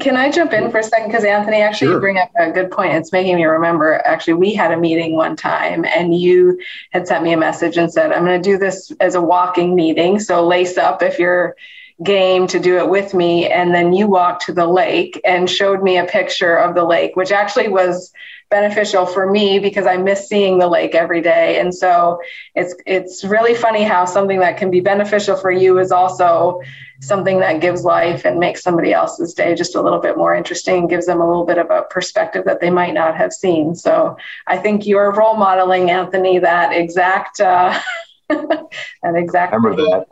can 0.00 0.16
I 0.16 0.30
jump 0.30 0.52
in 0.52 0.70
for 0.70 0.78
a 0.78 0.82
second? 0.82 1.08
Because 1.08 1.24
Anthony, 1.24 1.62
actually, 1.62 1.86
sure. 1.86 1.94
you 1.94 2.00
bring 2.00 2.18
up 2.18 2.30
a 2.36 2.50
good 2.50 2.70
point. 2.70 2.92
It's 2.92 3.12
making 3.12 3.36
me 3.36 3.44
remember. 3.44 4.02
Actually, 4.04 4.34
we 4.34 4.52
had 4.52 4.72
a 4.72 4.76
meeting 4.76 5.16
one 5.16 5.36
time, 5.36 5.86
and 5.86 6.14
you 6.14 6.60
had 6.92 7.08
sent 7.08 7.24
me 7.24 7.32
a 7.32 7.38
message 7.38 7.78
and 7.78 7.90
said, 7.90 8.12
"I'm 8.12 8.24
going 8.24 8.40
to 8.40 8.50
do 8.50 8.58
this 8.58 8.92
as 9.00 9.14
a 9.14 9.22
walking 9.22 9.74
meeting. 9.74 10.20
So 10.20 10.46
lace 10.46 10.76
up 10.78 11.02
if 11.02 11.18
you're." 11.18 11.56
game 12.02 12.48
to 12.48 12.58
do 12.58 12.78
it 12.78 12.88
with 12.88 13.14
me. 13.14 13.48
And 13.48 13.72
then 13.72 13.92
you 13.92 14.08
walked 14.08 14.46
to 14.46 14.52
the 14.52 14.66
lake 14.66 15.20
and 15.24 15.48
showed 15.48 15.82
me 15.82 15.96
a 15.96 16.04
picture 16.04 16.56
of 16.56 16.74
the 16.74 16.82
lake, 16.82 17.14
which 17.14 17.30
actually 17.30 17.68
was 17.68 18.12
beneficial 18.50 19.06
for 19.06 19.30
me 19.30 19.58
because 19.58 19.86
I 19.86 19.96
miss 19.96 20.28
seeing 20.28 20.58
the 20.58 20.66
lake 20.66 20.94
every 20.94 21.20
day. 21.20 21.58
And 21.60 21.74
so 21.74 22.20
it's 22.54 22.74
it's 22.86 23.24
really 23.24 23.54
funny 23.54 23.84
how 23.84 24.04
something 24.04 24.40
that 24.40 24.56
can 24.56 24.70
be 24.70 24.80
beneficial 24.80 25.36
for 25.36 25.50
you 25.50 25.78
is 25.78 25.92
also 25.92 26.60
something 27.00 27.40
that 27.40 27.60
gives 27.60 27.84
life 27.84 28.24
and 28.24 28.38
makes 28.38 28.62
somebody 28.62 28.92
else's 28.92 29.34
day 29.34 29.54
just 29.54 29.74
a 29.74 29.82
little 29.82 30.00
bit 30.00 30.16
more 30.16 30.34
interesting, 30.34 30.86
gives 30.86 31.06
them 31.06 31.20
a 31.20 31.26
little 31.26 31.44
bit 31.44 31.58
of 31.58 31.70
a 31.70 31.82
perspective 31.90 32.44
that 32.44 32.60
they 32.60 32.70
might 32.70 32.94
not 32.94 33.16
have 33.16 33.32
seen. 33.32 33.74
So 33.74 34.16
I 34.46 34.56
think 34.56 34.86
you're 34.86 35.12
role 35.12 35.36
modeling, 35.36 35.90
Anthony, 35.90 36.38
that 36.38 36.72
exact 36.72 37.40
uh, 37.40 37.78
that 38.28 39.14
exact. 39.14 39.52
I 39.52 39.56
remember 39.56 39.82
that. 39.82 40.06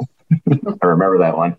I 0.83 0.87
remember 0.87 1.19
that 1.19 1.37
one. 1.37 1.57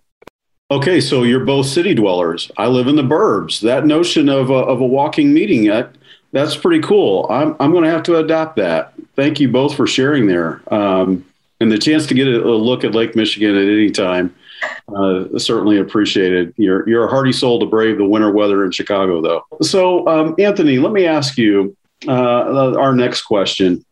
Okay, 0.71 1.01
so 1.01 1.21
you're 1.21 1.45
both 1.45 1.67
city 1.67 1.93
dwellers. 1.93 2.49
I 2.57 2.67
live 2.67 2.87
in 2.87 2.95
the 2.95 3.03
burbs. 3.03 3.61
That 3.61 3.85
notion 3.85 4.27
of 4.27 4.49
a, 4.49 4.55
of 4.55 4.81
a 4.81 4.85
walking 4.85 5.31
meeting, 5.31 5.65
that, 5.65 5.93
that's 6.31 6.55
pretty 6.55 6.81
cool. 6.81 7.27
I'm, 7.29 7.55
I'm 7.59 7.71
going 7.71 7.83
to 7.83 7.91
have 7.91 8.01
to 8.03 8.15
adopt 8.15 8.55
that. 8.55 8.93
Thank 9.15 9.39
you 9.39 9.49
both 9.49 9.75
for 9.75 9.85
sharing 9.85 10.25
there. 10.25 10.63
Um, 10.73 11.25
and 11.59 11.71
the 11.71 11.77
chance 11.77 12.07
to 12.07 12.15
get 12.15 12.27
a, 12.27 12.43
a, 12.43 12.55
look 12.55 12.83
at 12.83 12.95
Lake 12.95 13.15
Michigan 13.15 13.55
at 13.55 13.67
any 13.67 13.91
time, 13.91 14.33
uh, 14.95 15.37
certainly 15.37 15.77
appreciated. 15.77 16.53
You're, 16.57 16.87
you're 16.87 17.05
a 17.05 17.09
hardy 17.09 17.33
soul 17.33 17.59
to 17.59 17.65
brave 17.65 17.97
the 17.97 18.05
winter 18.05 18.31
weather 18.31 18.63
in 18.65 18.71
Chicago, 18.71 19.21
though. 19.21 19.45
So, 19.61 20.07
um, 20.07 20.35
Anthony, 20.39 20.79
let 20.79 20.91
me 20.91 21.05
ask 21.05 21.37
you 21.37 21.75
uh, 22.07 22.75
our 22.77 22.95
next 22.95 23.23
question. 23.23 23.83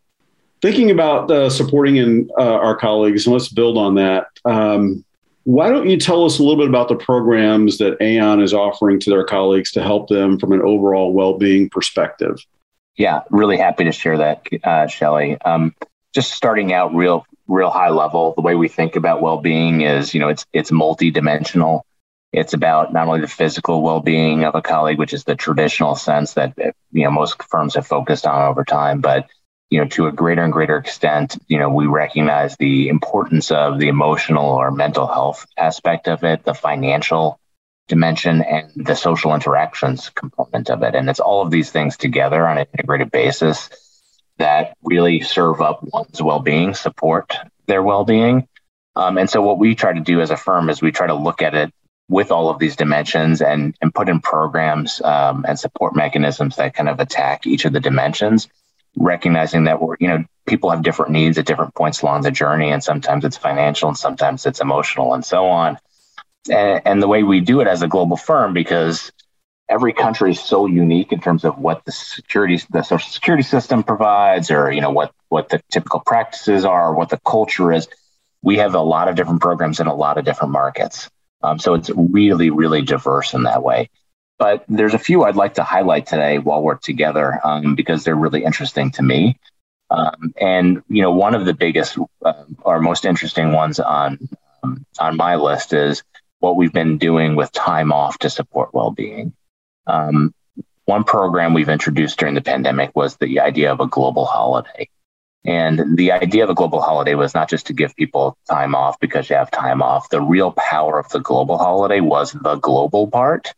Thinking 0.60 0.90
about 0.90 1.30
uh, 1.30 1.50
supporting 1.50 1.96
in, 1.96 2.30
uh, 2.38 2.42
our 2.42 2.76
colleagues, 2.76 3.26
and 3.26 3.32
let's 3.32 3.48
build 3.48 3.76
on 3.76 3.96
that. 3.96 4.26
Um, 4.44 5.04
why 5.44 5.70
don't 5.70 5.88
you 5.88 5.96
tell 5.96 6.24
us 6.24 6.38
a 6.38 6.42
little 6.42 6.56
bit 6.56 6.68
about 6.68 6.88
the 6.88 6.94
programs 6.94 7.78
that 7.78 8.00
Aon 8.00 8.40
is 8.40 8.54
offering 8.54 9.00
to 9.00 9.10
their 9.10 9.24
colleagues 9.24 9.72
to 9.72 9.82
help 9.82 10.08
them 10.08 10.38
from 10.38 10.52
an 10.52 10.62
overall 10.62 11.12
well-being 11.12 11.68
perspective? 11.68 12.38
Yeah, 12.96 13.22
really 13.30 13.56
happy 13.56 13.84
to 13.84 13.92
share 13.92 14.18
that, 14.18 14.46
uh, 14.62 14.86
Shelly. 14.86 15.40
Um, 15.40 15.74
just 16.14 16.32
starting 16.32 16.72
out 16.72 16.94
real, 16.94 17.26
real 17.48 17.70
high 17.70 17.90
level, 17.90 18.34
the 18.34 18.42
way 18.42 18.54
we 18.54 18.68
think 18.68 18.96
about 18.96 19.22
well-being 19.22 19.82
is, 19.82 20.14
you 20.14 20.20
know, 20.20 20.28
it's 20.28 20.46
it's 20.52 20.70
multidimensional. 20.70 21.82
It's 22.32 22.54
about 22.54 22.92
not 22.92 23.08
only 23.08 23.20
the 23.20 23.28
physical 23.28 23.82
well-being 23.82 24.44
of 24.44 24.54
a 24.54 24.62
colleague, 24.62 24.98
which 24.98 25.12
is 25.12 25.24
the 25.24 25.34
traditional 25.34 25.94
sense 25.94 26.34
that 26.34 26.54
you 26.92 27.04
know 27.04 27.10
most 27.10 27.42
firms 27.42 27.74
have 27.74 27.86
focused 27.86 28.26
on 28.26 28.48
over 28.48 28.64
time, 28.64 29.00
but 29.00 29.28
you 29.72 29.78
know, 29.78 29.86
to 29.86 30.06
a 30.06 30.12
greater 30.12 30.44
and 30.44 30.52
greater 30.52 30.76
extent, 30.76 31.38
you 31.48 31.58
know, 31.58 31.70
we 31.70 31.86
recognize 31.86 32.54
the 32.58 32.88
importance 32.88 33.50
of 33.50 33.78
the 33.78 33.88
emotional 33.88 34.44
or 34.44 34.70
mental 34.70 35.06
health 35.06 35.46
aspect 35.56 36.08
of 36.08 36.24
it, 36.24 36.44
the 36.44 36.52
financial 36.52 37.40
dimension, 37.88 38.42
and 38.42 38.70
the 38.76 38.94
social 38.94 39.34
interactions 39.34 40.10
component 40.10 40.68
of 40.68 40.82
it. 40.82 40.94
And 40.94 41.08
it's 41.08 41.20
all 41.20 41.40
of 41.40 41.50
these 41.50 41.70
things 41.70 41.96
together 41.96 42.46
on 42.46 42.58
an 42.58 42.66
integrated 42.74 43.10
basis 43.10 43.70
that 44.42 44.76
really 44.82 45.20
serve 45.20 45.60
up 45.60 45.82
one's 45.82 46.20
well 46.20 46.40
being, 46.40 46.74
support 46.74 47.32
their 47.66 47.82
well 47.82 48.04
being. 48.04 48.48
Um, 48.96 49.16
and 49.16 49.30
so, 49.30 49.40
what 49.40 49.58
we 49.58 49.74
try 49.74 49.92
to 49.92 50.00
do 50.00 50.20
as 50.20 50.30
a 50.30 50.36
firm 50.36 50.68
is 50.68 50.82
we 50.82 50.92
try 50.92 51.06
to 51.06 51.14
look 51.14 51.42
at 51.42 51.54
it 51.54 51.72
with 52.08 52.30
all 52.32 52.50
of 52.50 52.58
these 52.58 52.76
dimensions 52.76 53.40
and, 53.40 53.74
and 53.80 53.94
put 53.94 54.08
in 54.08 54.20
programs 54.20 55.00
um, 55.02 55.46
and 55.48 55.58
support 55.58 55.94
mechanisms 55.94 56.56
that 56.56 56.74
kind 56.74 56.88
of 56.88 57.00
attack 57.00 57.46
each 57.46 57.64
of 57.64 57.72
the 57.72 57.80
dimensions 57.80 58.48
recognizing 58.96 59.64
that 59.64 59.80
we're, 59.80 59.96
you 60.00 60.08
know, 60.08 60.24
people 60.46 60.70
have 60.70 60.82
different 60.82 61.12
needs 61.12 61.38
at 61.38 61.46
different 61.46 61.74
points 61.74 62.02
along 62.02 62.22
the 62.22 62.30
journey. 62.30 62.70
And 62.70 62.82
sometimes 62.82 63.24
it's 63.24 63.36
financial 63.36 63.88
and 63.88 63.96
sometimes 63.96 64.44
it's 64.44 64.60
emotional 64.60 65.14
and 65.14 65.24
so 65.24 65.46
on. 65.46 65.78
And, 66.50 66.82
and 66.84 67.02
the 67.02 67.08
way 67.08 67.22
we 67.22 67.40
do 67.40 67.60
it 67.60 67.68
as 67.68 67.82
a 67.82 67.88
global 67.88 68.16
firm, 68.16 68.52
because 68.52 69.12
every 69.72 69.94
country 69.94 70.30
is 70.30 70.40
so 70.40 70.66
unique 70.66 71.12
in 71.12 71.20
terms 71.20 71.44
of 71.44 71.58
what 71.58 71.82
the 71.86 71.92
security, 71.92 72.60
the 72.70 72.82
social 72.82 73.10
security 73.10 73.42
system 73.42 73.82
provides, 73.82 74.50
or, 74.50 74.70
you 74.70 74.82
know, 74.82 74.90
what, 74.90 75.12
what 75.30 75.48
the 75.48 75.62
typical 75.70 76.00
practices 76.00 76.66
are, 76.66 76.94
what 76.94 77.08
the 77.08 77.18
culture 77.24 77.72
is. 77.72 77.88
We 78.42 78.58
have 78.58 78.74
a 78.74 78.80
lot 78.80 79.08
of 79.08 79.14
different 79.14 79.40
programs 79.40 79.80
in 79.80 79.86
a 79.86 79.94
lot 79.94 80.18
of 80.18 80.26
different 80.26 80.52
markets. 80.52 81.08
Um, 81.42 81.58
so 81.58 81.74
it's 81.74 81.90
really, 81.90 82.50
really 82.50 82.82
diverse 82.82 83.32
in 83.32 83.44
that 83.44 83.62
way. 83.62 83.88
But 84.38 84.64
there's 84.68 84.94
a 84.94 84.98
few 84.98 85.24
I'd 85.24 85.36
like 85.36 85.54
to 85.54 85.62
highlight 85.62 86.06
today 86.06 86.38
while 86.38 86.62
we're 86.62 86.76
together 86.76 87.40
um, 87.42 87.74
because 87.74 88.04
they're 88.04 88.14
really 88.14 88.44
interesting 88.44 88.90
to 88.92 89.02
me. 89.02 89.38
Um, 89.90 90.34
and 90.40 90.82
you 90.88 91.02
know, 91.02 91.12
one 91.12 91.34
of 91.34 91.44
the 91.44 91.54
biggest 91.54 91.98
uh, 92.24 92.44
or 92.62 92.80
most 92.80 93.04
interesting 93.04 93.52
ones 93.52 93.78
on 93.78 94.18
um, 94.62 94.84
on 94.98 95.16
my 95.16 95.36
list 95.36 95.72
is 95.72 96.02
what 96.40 96.56
we've 96.56 96.72
been 96.72 96.98
doing 96.98 97.36
with 97.36 97.52
time 97.52 97.92
off 97.92 98.18
to 98.18 98.30
support 98.30 98.74
well-being. 98.74 99.32
Um, 99.86 100.34
one 100.84 101.04
program 101.04 101.54
we've 101.54 101.68
introduced 101.68 102.18
during 102.18 102.34
the 102.34 102.40
pandemic 102.40 102.94
was 102.94 103.16
the 103.16 103.40
idea 103.40 103.72
of 103.72 103.80
a 103.80 103.86
global 103.86 104.24
holiday. 104.24 104.88
And 105.44 105.96
the 105.96 106.12
idea 106.12 106.44
of 106.44 106.50
a 106.50 106.54
global 106.54 106.80
holiday 106.80 107.14
was 107.14 107.34
not 107.34 107.48
just 107.50 107.66
to 107.66 107.72
give 107.72 107.96
people 107.96 108.36
time 108.48 108.74
off 108.74 109.00
because 109.00 109.28
you 109.28 109.36
have 109.36 109.50
time 109.50 109.82
off. 109.82 110.08
The 110.08 110.20
real 110.20 110.52
power 110.52 110.98
of 110.98 111.08
the 111.08 111.18
global 111.18 111.58
holiday 111.58 112.00
was 112.00 112.32
the 112.32 112.56
global 112.56 113.08
part. 113.08 113.52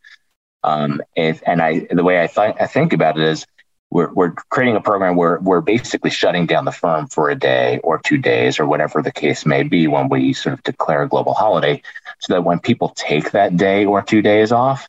Um, 0.63 1.03
if, 1.15 1.43
and 1.47 1.61
I, 1.61 1.87
the 1.91 2.03
way 2.03 2.23
I, 2.23 2.27
th- 2.27 2.57
I 2.59 2.67
think 2.67 2.95
about 2.95 3.19
it 3.19 3.29
is 3.29 3.47
we're, 3.91 4.13
we're 4.13 4.31
creating 4.31 4.77
a 4.77 4.81
program 4.81 5.15
where 5.15 5.39
we're 5.41 5.61
basically 5.61 6.11
shutting 6.11 6.47
down 6.47 6.65
the 6.65 6.73
firm 6.73 7.07
for 7.07 7.29
a 7.29 7.35
day 7.35 7.81
or 7.85 7.99
two 7.99 8.17
days 8.17 8.59
or 8.59 8.67
whatever 8.67 9.03
the 9.03 9.13
case 9.13 9.45
may 9.45 9.63
be 9.63 9.87
when 9.87 10.09
we 10.09 10.33
sort 10.33 10.55
of 10.55 10.63
declare 10.63 11.03
a 11.03 11.09
global 11.09 11.35
holiday 11.35 11.83
so 12.19 12.33
that 12.33 12.45
when 12.45 12.61
people 12.61 12.95
take 12.97 13.33
that 13.33 13.59
day 13.59 13.85
or 13.85 14.01
two 14.01 14.23
days 14.23 14.53
off, 14.53 14.89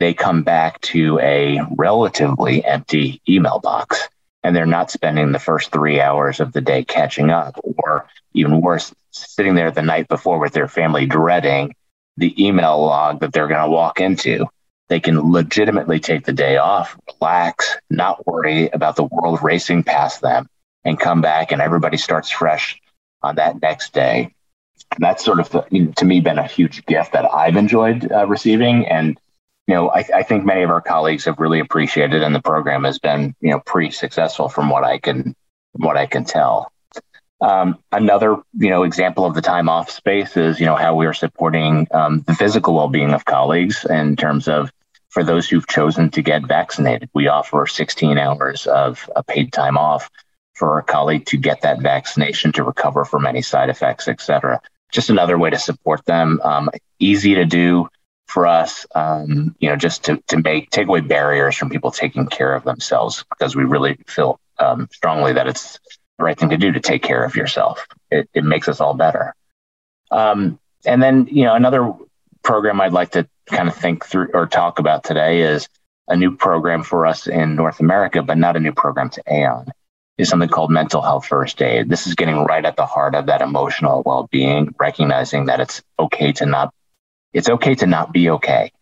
they 0.00 0.14
come 0.14 0.42
back 0.42 0.80
to 0.80 1.20
a 1.20 1.60
relatively 1.76 2.64
empty 2.64 3.22
email 3.28 3.60
box 3.60 4.08
and 4.42 4.56
they're 4.56 4.66
not 4.66 4.90
spending 4.90 5.30
the 5.30 5.38
first 5.38 5.70
three 5.70 6.00
hours 6.00 6.40
of 6.40 6.52
the 6.52 6.62
day 6.62 6.82
catching 6.82 7.30
up, 7.30 7.60
or 7.62 8.08
even 8.32 8.60
worse, 8.62 8.92
sitting 9.10 9.54
there 9.54 9.70
the 9.70 9.82
night 9.82 10.08
before 10.08 10.38
with 10.38 10.52
their 10.52 10.68
family 10.68 11.04
dreading 11.04 11.74
the 12.16 12.42
email 12.42 12.80
log 12.80 13.20
that 13.20 13.32
they're 13.32 13.48
going 13.48 13.62
to 13.62 13.70
walk 13.70 14.00
into. 14.00 14.46
They 14.88 15.00
can 15.00 15.32
legitimately 15.32 16.00
take 16.00 16.24
the 16.24 16.32
day 16.32 16.56
off, 16.56 16.98
relax, 17.20 17.76
not 17.90 18.26
worry 18.26 18.68
about 18.70 18.96
the 18.96 19.04
world 19.04 19.42
racing 19.42 19.84
past 19.84 20.20
them, 20.20 20.48
and 20.84 20.98
come 20.98 21.20
back, 21.20 21.52
and 21.52 21.60
everybody 21.60 21.98
starts 21.98 22.30
fresh 22.30 22.80
on 23.22 23.36
that 23.36 23.60
next 23.60 23.92
day. 23.92 24.34
And 24.92 25.00
that's 25.00 25.24
sort 25.24 25.38
of, 25.38 25.50
to 25.50 26.04
me, 26.04 26.20
been 26.20 26.38
a 26.38 26.46
huge 26.46 26.84
gift 26.86 27.12
that 27.12 27.32
I've 27.32 27.56
enjoyed 27.56 28.10
uh, 28.10 28.26
receiving. 28.26 28.88
And 28.88 29.20
you 29.70 29.76
know, 29.76 29.88
I, 29.88 30.04
I, 30.12 30.22
think 30.24 30.44
many 30.44 30.62
of 30.62 30.70
our 30.70 30.80
colleagues 30.80 31.26
have 31.26 31.38
really 31.38 31.60
appreciated, 31.60 32.24
and 32.24 32.34
the 32.34 32.42
program 32.42 32.82
has 32.82 32.98
been, 32.98 33.36
you 33.40 33.52
know, 33.52 33.60
pretty 33.60 33.92
successful 33.92 34.48
from 34.48 34.68
what 34.68 34.82
I 34.82 34.98
can, 34.98 35.36
what 35.74 35.96
I 35.96 36.06
can 36.06 36.24
tell. 36.24 36.72
Um, 37.40 37.78
another, 37.92 38.38
you 38.58 38.68
know, 38.68 38.82
example 38.82 39.24
of 39.24 39.34
the 39.34 39.40
time 39.40 39.68
off 39.68 39.88
space 39.88 40.36
is, 40.36 40.58
you 40.58 40.66
know, 40.66 40.74
how 40.74 40.96
we 40.96 41.06
are 41.06 41.14
supporting 41.14 41.86
um, 41.92 42.22
the 42.26 42.34
physical 42.34 42.74
well-being 42.74 43.12
of 43.12 43.24
colleagues 43.24 43.86
in 43.88 44.16
terms 44.16 44.48
of 44.48 44.72
for 45.08 45.22
those 45.22 45.48
who've 45.48 45.68
chosen 45.68 46.10
to 46.10 46.20
get 46.20 46.48
vaccinated. 46.48 47.08
We 47.14 47.28
offer 47.28 47.64
16 47.64 48.18
hours 48.18 48.66
of 48.66 49.08
paid 49.28 49.52
time 49.52 49.78
off 49.78 50.10
for 50.54 50.80
a 50.80 50.82
colleague 50.82 51.26
to 51.26 51.36
get 51.36 51.62
that 51.62 51.80
vaccination 51.80 52.50
to 52.54 52.64
recover 52.64 53.04
from 53.04 53.24
any 53.24 53.40
side 53.40 53.70
effects, 53.70 54.08
et 54.08 54.20
cetera. 54.20 54.60
Just 54.90 55.10
another 55.10 55.38
way 55.38 55.50
to 55.50 55.60
support 55.60 56.04
them. 56.06 56.40
Um, 56.42 56.70
easy 56.98 57.36
to 57.36 57.44
do 57.44 57.88
for 58.30 58.46
us, 58.46 58.86
um, 58.94 59.54
you 59.58 59.68
know, 59.68 59.76
just 59.76 60.04
to, 60.04 60.22
to 60.28 60.38
make 60.38 60.70
take 60.70 60.86
away 60.86 61.00
barriers 61.00 61.56
from 61.56 61.68
people 61.68 61.90
taking 61.90 62.26
care 62.26 62.54
of 62.54 62.64
themselves 62.64 63.24
because 63.30 63.56
we 63.56 63.64
really 63.64 63.98
feel 64.06 64.38
um, 64.58 64.88
strongly 64.92 65.32
that 65.32 65.48
it's 65.48 65.80
the 66.18 66.24
right 66.24 66.38
thing 66.38 66.50
to 66.50 66.56
do 66.56 66.70
to 66.70 66.80
take 66.80 67.02
care 67.02 67.24
of 67.24 67.34
yourself. 67.34 67.86
It, 68.10 68.28
it 68.32 68.44
makes 68.44 68.68
us 68.68 68.80
all 68.80 68.94
better. 68.94 69.34
Um, 70.10 70.60
and 70.86 71.02
then, 71.02 71.26
you 71.30 71.44
know, 71.44 71.54
another 71.54 71.92
program 72.42 72.80
I'd 72.80 72.92
like 72.92 73.10
to 73.12 73.28
kind 73.46 73.68
of 73.68 73.74
think 73.74 74.06
through 74.06 74.30
or 74.32 74.46
talk 74.46 74.78
about 74.78 75.02
today 75.02 75.42
is 75.42 75.68
a 76.06 76.16
new 76.16 76.36
program 76.36 76.82
for 76.84 77.06
us 77.06 77.26
in 77.26 77.56
North 77.56 77.80
America, 77.80 78.22
but 78.22 78.38
not 78.38 78.56
a 78.56 78.60
new 78.60 78.72
program 78.72 79.10
to 79.10 79.22
Aon. 79.26 79.66
Is 80.18 80.28
something 80.28 80.50
called 80.50 80.70
mental 80.70 81.00
health 81.00 81.26
first 81.26 81.62
aid. 81.62 81.88
This 81.88 82.06
is 82.06 82.14
getting 82.14 82.44
right 82.44 82.64
at 82.64 82.76
the 82.76 82.84
heart 82.84 83.14
of 83.14 83.26
that 83.26 83.40
emotional 83.40 84.02
well 84.04 84.28
being, 84.30 84.74
recognizing 84.78 85.46
that 85.46 85.60
it's 85.60 85.82
okay 85.98 86.30
to 86.32 86.44
not 86.44 86.74
it's 87.32 87.48
okay 87.48 87.74
to 87.76 87.86
not 87.86 88.12
be 88.12 88.30
okay. 88.30 88.72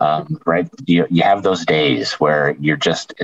Um, 0.00 0.40
right? 0.44 0.68
You, 0.84 1.06
you 1.10 1.22
have 1.22 1.42
those 1.42 1.64
days 1.64 2.12
where 2.14 2.54
you're 2.60 2.76
just, 2.76 3.14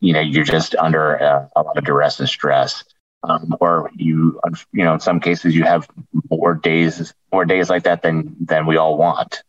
you 0.00 0.12
know, 0.12 0.20
you're 0.20 0.44
just 0.44 0.74
under 0.74 1.14
a, 1.14 1.50
a 1.54 1.62
lot 1.62 1.76
of 1.76 1.84
duress 1.84 2.20
and 2.20 2.28
stress. 2.28 2.84
Um, 3.22 3.56
or 3.58 3.90
you, 3.96 4.38
you 4.72 4.84
know, 4.84 4.94
in 4.94 5.00
some 5.00 5.20
cases 5.20 5.54
you 5.54 5.64
have 5.64 5.88
more 6.30 6.54
days, 6.54 7.14
more 7.32 7.46
days 7.46 7.70
like 7.70 7.84
that 7.84 8.02
than, 8.02 8.36
than 8.40 8.66
we 8.66 8.76
all 8.76 8.98
want. 8.98 9.42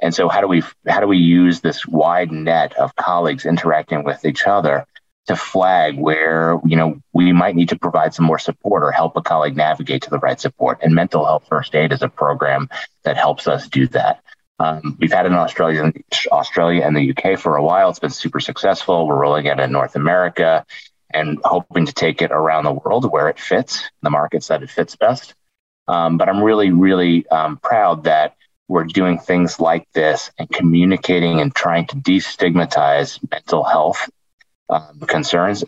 And 0.00 0.14
so 0.14 0.28
how 0.28 0.40
do 0.40 0.46
we, 0.46 0.62
how 0.86 1.00
do 1.00 1.08
we 1.08 1.18
use 1.18 1.60
this 1.60 1.86
wide 1.86 2.30
net 2.30 2.74
of 2.74 2.94
colleagues 2.94 3.44
interacting 3.44 4.04
with 4.04 4.24
each 4.24 4.46
other 4.46 4.86
to 5.26 5.36
flag 5.36 5.98
where, 5.98 6.58
you 6.64 6.76
know, 6.76 7.00
we 7.12 7.32
might 7.32 7.56
need 7.56 7.68
to 7.70 7.78
provide 7.78 8.14
some 8.14 8.24
more 8.24 8.38
support 8.38 8.82
or 8.82 8.92
help 8.92 9.16
a 9.16 9.22
colleague 9.22 9.56
navigate 9.56 10.02
to 10.02 10.10
the 10.10 10.18
right 10.18 10.40
support. 10.40 10.78
And 10.82 10.94
mental 10.94 11.24
health 11.24 11.46
first 11.48 11.74
aid 11.74 11.92
is 11.92 12.02
a 12.02 12.08
program 12.08 12.68
that 13.02 13.16
helps 13.16 13.48
us 13.48 13.68
do 13.68 13.88
that. 13.88 14.22
Um, 14.58 14.96
we've 15.00 15.12
had 15.12 15.26
it 15.26 15.32
in 15.32 15.34
Australia, 15.34 15.92
Australia 16.30 16.82
and 16.82 16.96
the 16.96 17.10
UK 17.10 17.38
for 17.38 17.56
a 17.56 17.62
while. 17.62 17.90
It's 17.90 17.98
been 17.98 18.10
super 18.10 18.40
successful. 18.40 19.06
We're 19.06 19.20
rolling 19.20 19.46
it 19.46 19.60
in 19.60 19.72
North 19.72 19.96
America 19.96 20.64
and 21.12 21.38
hoping 21.44 21.86
to 21.86 21.92
take 21.92 22.22
it 22.22 22.32
around 22.32 22.64
the 22.64 22.72
world 22.72 23.10
where 23.10 23.28
it 23.28 23.38
fits, 23.38 23.90
the 24.02 24.10
markets 24.10 24.48
that 24.48 24.62
it 24.62 24.70
fits 24.70 24.96
best. 24.96 25.34
Um, 25.88 26.18
but 26.18 26.28
I'm 26.28 26.42
really, 26.42 26.70
really 26.70 27.26
um, 27.28 27.58
proud 27.58 28.04
that 28.04 28.36
we're 28.68 28.84
doing 28.84 29.18
things 29.18 29.60
like 29.60 29.86
this 29.92 30.30
and 30.38 30.50
communicating 30.50 31.40
and 31.40 31.54
trying 31.54 31.86
to 31.86 31.96
destigmatize 31.96 33.20
mental 33.30 33.62
health 33.62 34.08
um, 34.68 35.00
concerns 35.00 35.64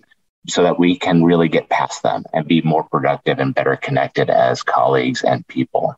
so 0.46 0.62
that 0.62 0.78
we 0.78 0.96
can 0.96 1.24
really 1.24 1.48
get 1.48 1.68
past 1.68 2.02
them 2.02 2.24
and 2.32 2.46
be 2.46 2.62
more 2.62 2.84
productive 2.84 3.38
and 3.38 3.54
better 3.54 3.76
connected 3.76 4.30
as 4.30 4.62
colleagues 4.62 5.22
and 5.22 5.46
people. 5.46 5.94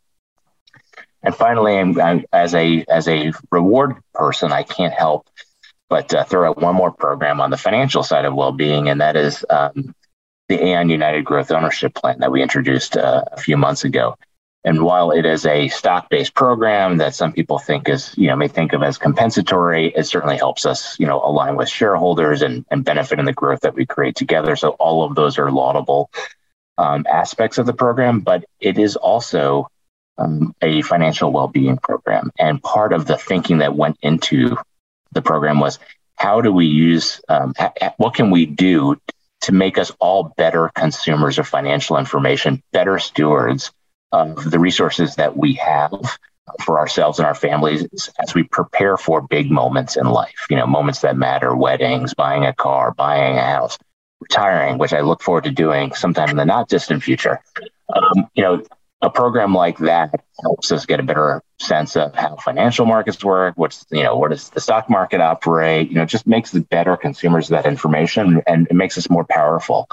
And 1.22 1.34
finally, 1.34 1.78
I'm, 1.78 2.24
as 2.32 2.54
a 2.54 2.84
as 2.88 3.06
a 3.06 3.32
reward 3.50 3.96
person, 4.14 4.52
I 4.52 4.62
can't 4.62 4.94
help 4.94 5.28
but 5.90 6.14
uh, 6.14 6.24
throw 6.24 6.48
out 6.48 6.62
one 6.62 6.76
more 6.76 6.92
program 6.92 7.40
on 7.40 7.50
the 7.50 7.56
financial 7.56 8.02
side 8.02 8.24
of 8.24 8.32
well-being, 8.32 8.88
and 8.88 9.00
that 9.00 9.16
is 9.16 9.44
um, 9.50 9.92
the 10.48 10.64
Aon 10.64 10.88
United 10.88 11.24
Growth 11.24 11.50
Ownership 11.50 11.94
Plan 11.94 12.20
that 12.20 12.30
we 12.30 12.42
introduced 12.42 12.96
uh, 12.96 13.24
a 13.32 13.40
few 13.40 13.56
months 13.56 13.84
ago. 13.84 14.16
And 14.62 14.82
while 14.82 15.10
it 15.10 15.24
is 15.24 15.46
a 15.46 15.68
stock-based 15.68 16.34
program 16.34 16.98
that 16.98 17.14
some 17.14 17.32
people 17.32 17.58
think 17.58 17.88
is, 17.88 18.12
you 18.18 18.28
know, 18.28 18.36
may 18.36 18.48
think 18.48 18.74
of 18.74 18.82
as 18.82 18.98
compensatory, 18.98 19.88
it 19.96 20.04
certainly 20.04 20.36
helps 20.36 20.66
us, 20.66 21.00
you 21.00 21.06
know, 21.06 21.22
align 21.24 21.56
with 21.56 21.68
shareholders 21.68 22.42
and, 22.42 22.66
and 22.70 22.84
benefit 22.84 23.18
in 23.18 23.24
the 23.24 23.32
growth 23.32 23.60
that 23.60 23.74
we 23.74 23.86
create 23.86 24.16
together. 24.16 24.56
So 24.56 24.70
all 24.70 25.02
of 25.02 25.14
those 25.14 25.38
are 25.38 25.50
laudable 25.50 26.10
um, 26.76 27.06
aspects 27.10 27.56
of 27.56 27.64
the 27.64 27.72
program, 27.72 28.20
but 28.20 28.44
it 28.60 28.78
is 28.78 28.96
also 28.96 29.68
um, 30.18 30.54
a 30.60 30.82
financial 30.82 31.32
well-being 31.32 31.78
program. 31.78 32.30
And 32.38 32.62
part 32.62 32.92
of 32.92 33.06
the 33.06 33.16
thinking 33.16 33.58
that 33.58 33.74
went 33.74 33.96
into 34.02 34.58
the 35.12 35.22
program 35.22 35.58
was 35.58 35.78
how 36.16 36.42
do 36.42 36.52
we 36.52 36.66
use, 36.66 37.22
um, 37.30 37.54
ha- 37.56 37.94
what 37.96 38.12
can 38.12 38.30
we 38.30 38.44
do 38.44 39.00
to 39.42 39.52
make 39.52 39.78
us 39.78 39.90
all 40.00 40.34
better 40.36 40.70
consumers 40.74 41.38
of 41.38 41.48
financial 41.48 41.96
information, 41.96 42.62
better 42.72 42.98
stewards 42.98 43.72
of 44.12 44.50
the 44.50 44.58
resources 44.58 45.16
that 45.16 45.36
we 45.36 45.54
have 45.54 45.92
for 46.64 46.78
ourselves 46.78 47.18
and 47.18 47.26
our 47.26 47.34
families 47.34 47.86
as 48.18 48.34
we 48.34 48.42
prepare 48.42 48.96
for 48.96 49.20
big 49.20 49.50
moments 49.50 49.96
in 49.96 50.06
life, 50.06 50.46
you 50.50 50.56
know, 50.56 50.66
moments 50.66 51.00
that 51.00 51.16
matter, 51.16 51.54
weddings, 51.54 52.14
buying 52.14 52.44
a 52.44 52.52
car, 52.52 52.92
buying 52.92 53.36
a 53.36 53.42
house, 53.42 53.78
retiring, 54.20 54.78
which 54.78 54.92
I 54.92 55.00
look 55.00 55.22
forward 55.22 55.44
to 55.44 55.50
doing 55.50 55.94
sometime 55.94 56.30
in 56.30 56.36
the 56.36 56.44
not 56.44 56.68
distant 56.68 57.02
future. 57.02 57.40
Um, 57.94 58.28
you 58.34 58.42
know, 58.42 58.62
a 59.02 59.10
program 59.10 59.54
like 59.54 59.78
that 59.78 60.10
helps 60.42 60.70
us 60.72 60.84
get 60.84 61.00
a 61.00 61.02
better 61.02 61.42
sense 61.58 61.96
of 61.96 62.14
how 62.14 62.36
financial 62.36 62.84
markets 62.84 63.24
work, 63.24 63.54
what's, 63.56 63.86
you 63.90 64.02
know, 64.02 64.16
what 64.16 64.30
does 64.30 64.50
the 64.50 64.60
stock 64.60 64.90
market 64.90 65.20
operate, 65.20 65.88
you 65.88 65.94
know, 65.94 66.04
just 66.04 66.26
makes 66.26 66.54
us 66.54 66.62
better 66.64 66.96
consumers 66.96 67.50
of 67.50 67.62
that 67.62 67.66
information 67.66 68.42
and 68.46 68.66
it 68.68 68.74
makes 68.74 68.98
us 68.98 69.08
more 69.08 69.24
powerful. 69.24 69.88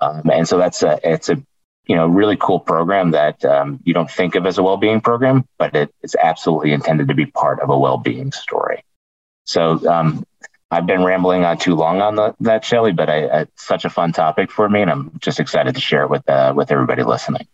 Um, 0.00 0.28
and 0.30 0.46
so 0.46 0.58
that's 0.58 0.82
a, 0.82 1.00
it's 1.02 1.30
a 1.30 1.42
you 1.86 1.96
know, 1.96 2.06
really 2.06 2.36
cool 2.36 2.60
program 2.60 3.10
that 3.10 3.44
um, 3.44 3.80
you 3.84 3.92
don't 3.92 4.10
think 4.10 4.34
of 4.34 4.46
as 4.46 4.58
a 4.58 4.62
well-being 4.62 5.00
program, 5.00 5.46
but 5.58 5.74
it, 5.74 5.94
it's 6.02 6.14
absolutely 6.16 6.72
intended 6.72 7.08
to 7.08 7.14
be 7.14 7.26
part 7.26 7.60
of 7.60 7.70
a 7.70 7.78
well-being 7.78 8.30
story. 8.32 8.84
So 9.44 9.84
um, 9.88 10.24
I've 10.70 10.86
been 10.86 11.02
rambling 11.02 11.44
on 11.44 11.58
too 11.58 11.74
long 11.74 12.00
on 12.00 12.14
the, 12.14 12.34
that, 12.40 12.64
Shelly, 12.64 12.92
but 12.92 13.10
I, 13.10 13.42
it's 13.42 13.66
such 13.66 13.84
a 13.84 13.90
fun 13.90 14.12
topic 14.12 14.50
for 14.50 14.68
me, 14.68 14.82
and 14.82 14.90
I'm 14.90 15.12
just 15.20 15.40
excited 15.40 15.74
to 15.74 15.80
share 15.80 16.04
it 16.04 16.10
with 16.10 16.28
uh, 16.28 16.52
with 16.56 16.70
everybody 16.70 17.02
listening. 17.02 17.46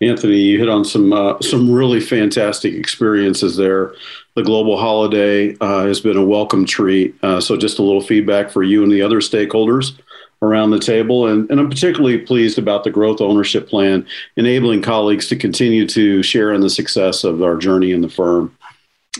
Anthony, 0.00 0.36
you 0.36 0.58
hit 0.58 0.68
on 0.68 0.84
some 0.84 1.12
uh, 1.12 1.40
some 1.40 1.70
really 1.70 2.00
fantastic 2.00 2.74
experiences 2.74 3.56
there. 3.56 3.94
The 4.34 4.42
global 4.42 4.78
holiday 4.78 5.56
uh, 5.60 5.86
has 5.86 6.00
been 6.00 6.16
a 6.16 6.24
welcome 6.24 6.64
treat. 6.64 7.16
Uh, 7.22 7.40
so, 7.40 7.56
just 7.56 7.78
a 7.78 7.82
little 7.82 8.02
feedback 8.02 8.50
for 8.50 8.62
you 8.62 8.82
and 8.82 8.92
the 8.92 9.02
other 9.02 9.20
stakeholders 9.20 9.98
around 10.42 10.70
the 10.70 10.78
table. 10.78 11.26
And, 11.26 11.50
and 11.50 11.58
I'm 11.58 11.70
particularly 11.70 12.18
pleased 12.18 12.58
about 12.58 12.84
the 12.84 12.90
growth 12.90 13.20
ownership 13.20 13.68
plan, 13.68 14.06
enabling 14.36 14.82
colleagues 14.82 15.28
to 15.28 15.36
continue 15.36 15.86
to 15.88 16.22
share 16.22 16.52
in 16.52 16.60
the 16.60 16.70
success 16.70 17.24
of 17.24 17.42
our 17.42 17.56
journey 17.56 17.92
in 17.92 18.00
the 18.00 18.08
firm. 18.08 18.56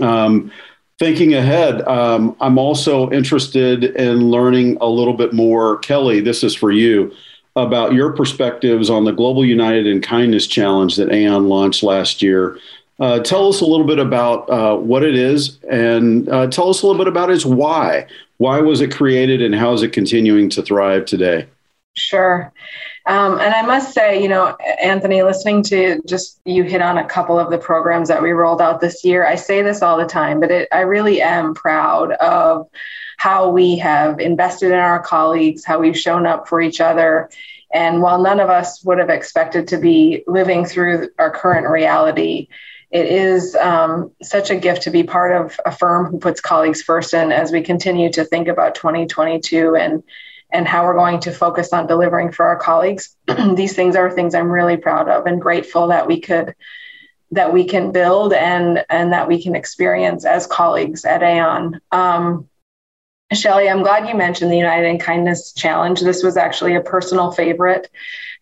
Um, 0.01 0.53
thinking 0.99 1.35
ahead, 1.35 1.87
um, 1.89 2.37
I'm 2.41 2.59
also 2.59 3.11
interested 3.11 3.85
in 3.85 4.31
learning 4.31 4.79
a 4.81 4.87
little 4.87 5.15
bit 5.15 5.33
more. 5.33 5.79
Kelly, 5.79 6.21
this 6.21 6.43
is 6.43 6.55
for 6.55 6.71
you 6.71 7.13
about 7.57 7.95
your 7.95 8.13
perspectives 8.13 8.91
on 8.91 9.05
the 9.05 9.13
Global 9.13 9.45
United 9.45 9.87
in 9.87 10.03
Kindness 10.03 10.47
Challenge 10.47 10.95
that 10.97 11.11
Aon 11.11 11.49
launched 11.49 11.83
last 11.83 12.21
year. 12.21 12.59
Uh, 12.99 13.21
tell 13.21 13.49
us 13.49 13.61
a 13.61 13.67
little 13.67 13.87
bit 13.87 13.99
about 13.99 14.49
uh, 14.49 14.77
what 14.77 15.03
it 15.03 15.15
is 15.15 15.59
and 15.65 16.29
uh, 16.29 16.47
tell 16.47 16.71
us 16.71 16.83
a 16.83 16.87
little 16.87 16.99
bit 16.99 17.09
about 17.09 17.31
its 17.31 17.45
why. 17.45 18.07
Why 18.39 18.61
was 18.61 18.81
it 18.81 18.95
created 18.95 19.43
and 19.43 19.55
how 19.55 19.73
is 19.73 19.83
it 19.83 19.93
continuing 19.93 20.49
to 20.51 20.63
thrive 20.63 21.07
today? 21.07 21.47
Sure. 21.95 22.53
Um, 23.07 23.41
and 23.41 23.55
I 23.55 23.63
must 23.63 23.95
say, 23.95 24.21
you 24.21 24.29
know, 24.29 24.57
Anthony, 24.83 25.23
listening 25.23 25.63
to 25.65 26.01
just 26.07 26.41
you 26.45 26.65
hit 26.65 26.83
on 26.83 26.99
a 26.99 27.07
couple 27.07 27.39
of 27.39 27.51
the 27.51 27.59
programs 27.59 28.09
that 28.09 28.21
we 28.21 28.33
rolled 28.33 28.61
out 28.61 28.81
this 28.81 29.05
year. 29.05 29.25
I 29.25 29.37
say 29.37 29.63
this 29.63 29.81
all 29.81 29.97
the 29.97 30.05
time, 30.05 30.41
but 30.41 30.51
it, 30.51 30.69
I 30.73 30.81
really 30.81 31.23
am 31.23 31.55
proud 31.55 32.13
of 32.13 32.69
how 33.17 33.49
we 33.49 33.79
have 33.79 34.21
invested 34.21 34.73
in 34.73 34.79
our 34.79 35.01
colleagues, 35.01 35.65
how 35.65 35.79
we've 35.79 35.99
shown 35.99 36.27
up 36.27 36.49
for 36.49 36.61
each 36.61 36.81
other. 36.81 37.31
And 37.73 38.03
while 38.03 38.21
none 38.21 38.41
of 38.41 38.51
us 38.51 38.85
would 38.85 38.99
have 38.99 39.11
expected 39.11 39.69
to 39.69 39.79
be 39.79 40.25
living 40.27 40.67
through 40.67 41.09
our 41.19 41.31
current 41.31 41.69
reality, 41.69 42.49
it 42.91 43.07
is 43.07 43.55
um, 43.57 44.13
such 44.23 44.51
a 44.51 44.57
gift 44.57 44.83
to 44.83 44.91
be 44.91 45.03
part 45.03 45.33
of 45.33 45.59
a 45.67 45.73
firm 45.73 46.07
who 46.07 46.19
puts 46.19 46.41
colleagues 46.41 46.83
first 46.83 47.15
and 47.15 47.33
as 47.33 47.51
we 47.51 47.63
continue 47.63 48.11
to 48.13 48.25
think 48.25 48.49
about 48.49 48.75
2022 48.75 49.77
and 49.77 50.03
and 50.53 50.69
how 50.69 50.85
we're 50.85 50.95
going 50.95 51.19
to 51.19 51.33
focus 51.33 51.73
on 51.73 51.89
delivering 51.89 52.31
for 52.31 52.47
our 52.47 52.57
colleagues. 52.57 53.17
These 53.57 53.75
things 53.75 53.97
are 53.97 54.11
things 54.11 54.35
I'm 54.35 54.51
really 54.51 54.77
proud 54.77 55.09
of 55.09 55.27
and 55.27 55.41
grateful 55.41 55.89
that 55.89 56.07
we 56.07 56.21
could 56.21 56.55
that 57.33 57.53
we 57.53 57.65
can 57.65 57.91
build 57.91 58.33
and 58.33 58.85
and 58.89 59.13
that 59.13 59.27
we 59.27 59.43
can 59.43 59.57
experience 59.57 60.25
as 60.25 60.47
colleagues 60.47 61.05
at 61.05 61.23
Aon. 61.23 61.81
Um, 61.91 62.49
Shelly, 63.33 63.69
I'm 63.69 63.83
glad 63.83 64.09
you 64.09 64.15
mentioned 64.15 64.53
the 64.53 64.57
United 64.57 64.87
in 64.87 65.01
Kindness 65.01 65.53
Challenge. 65.53 66.01
This 66.01 66.23
was 66.23 66.37
actually 66.37 66.77
a 66.77 66.81
personal 66.81 67.33
favorite 67.33 67.91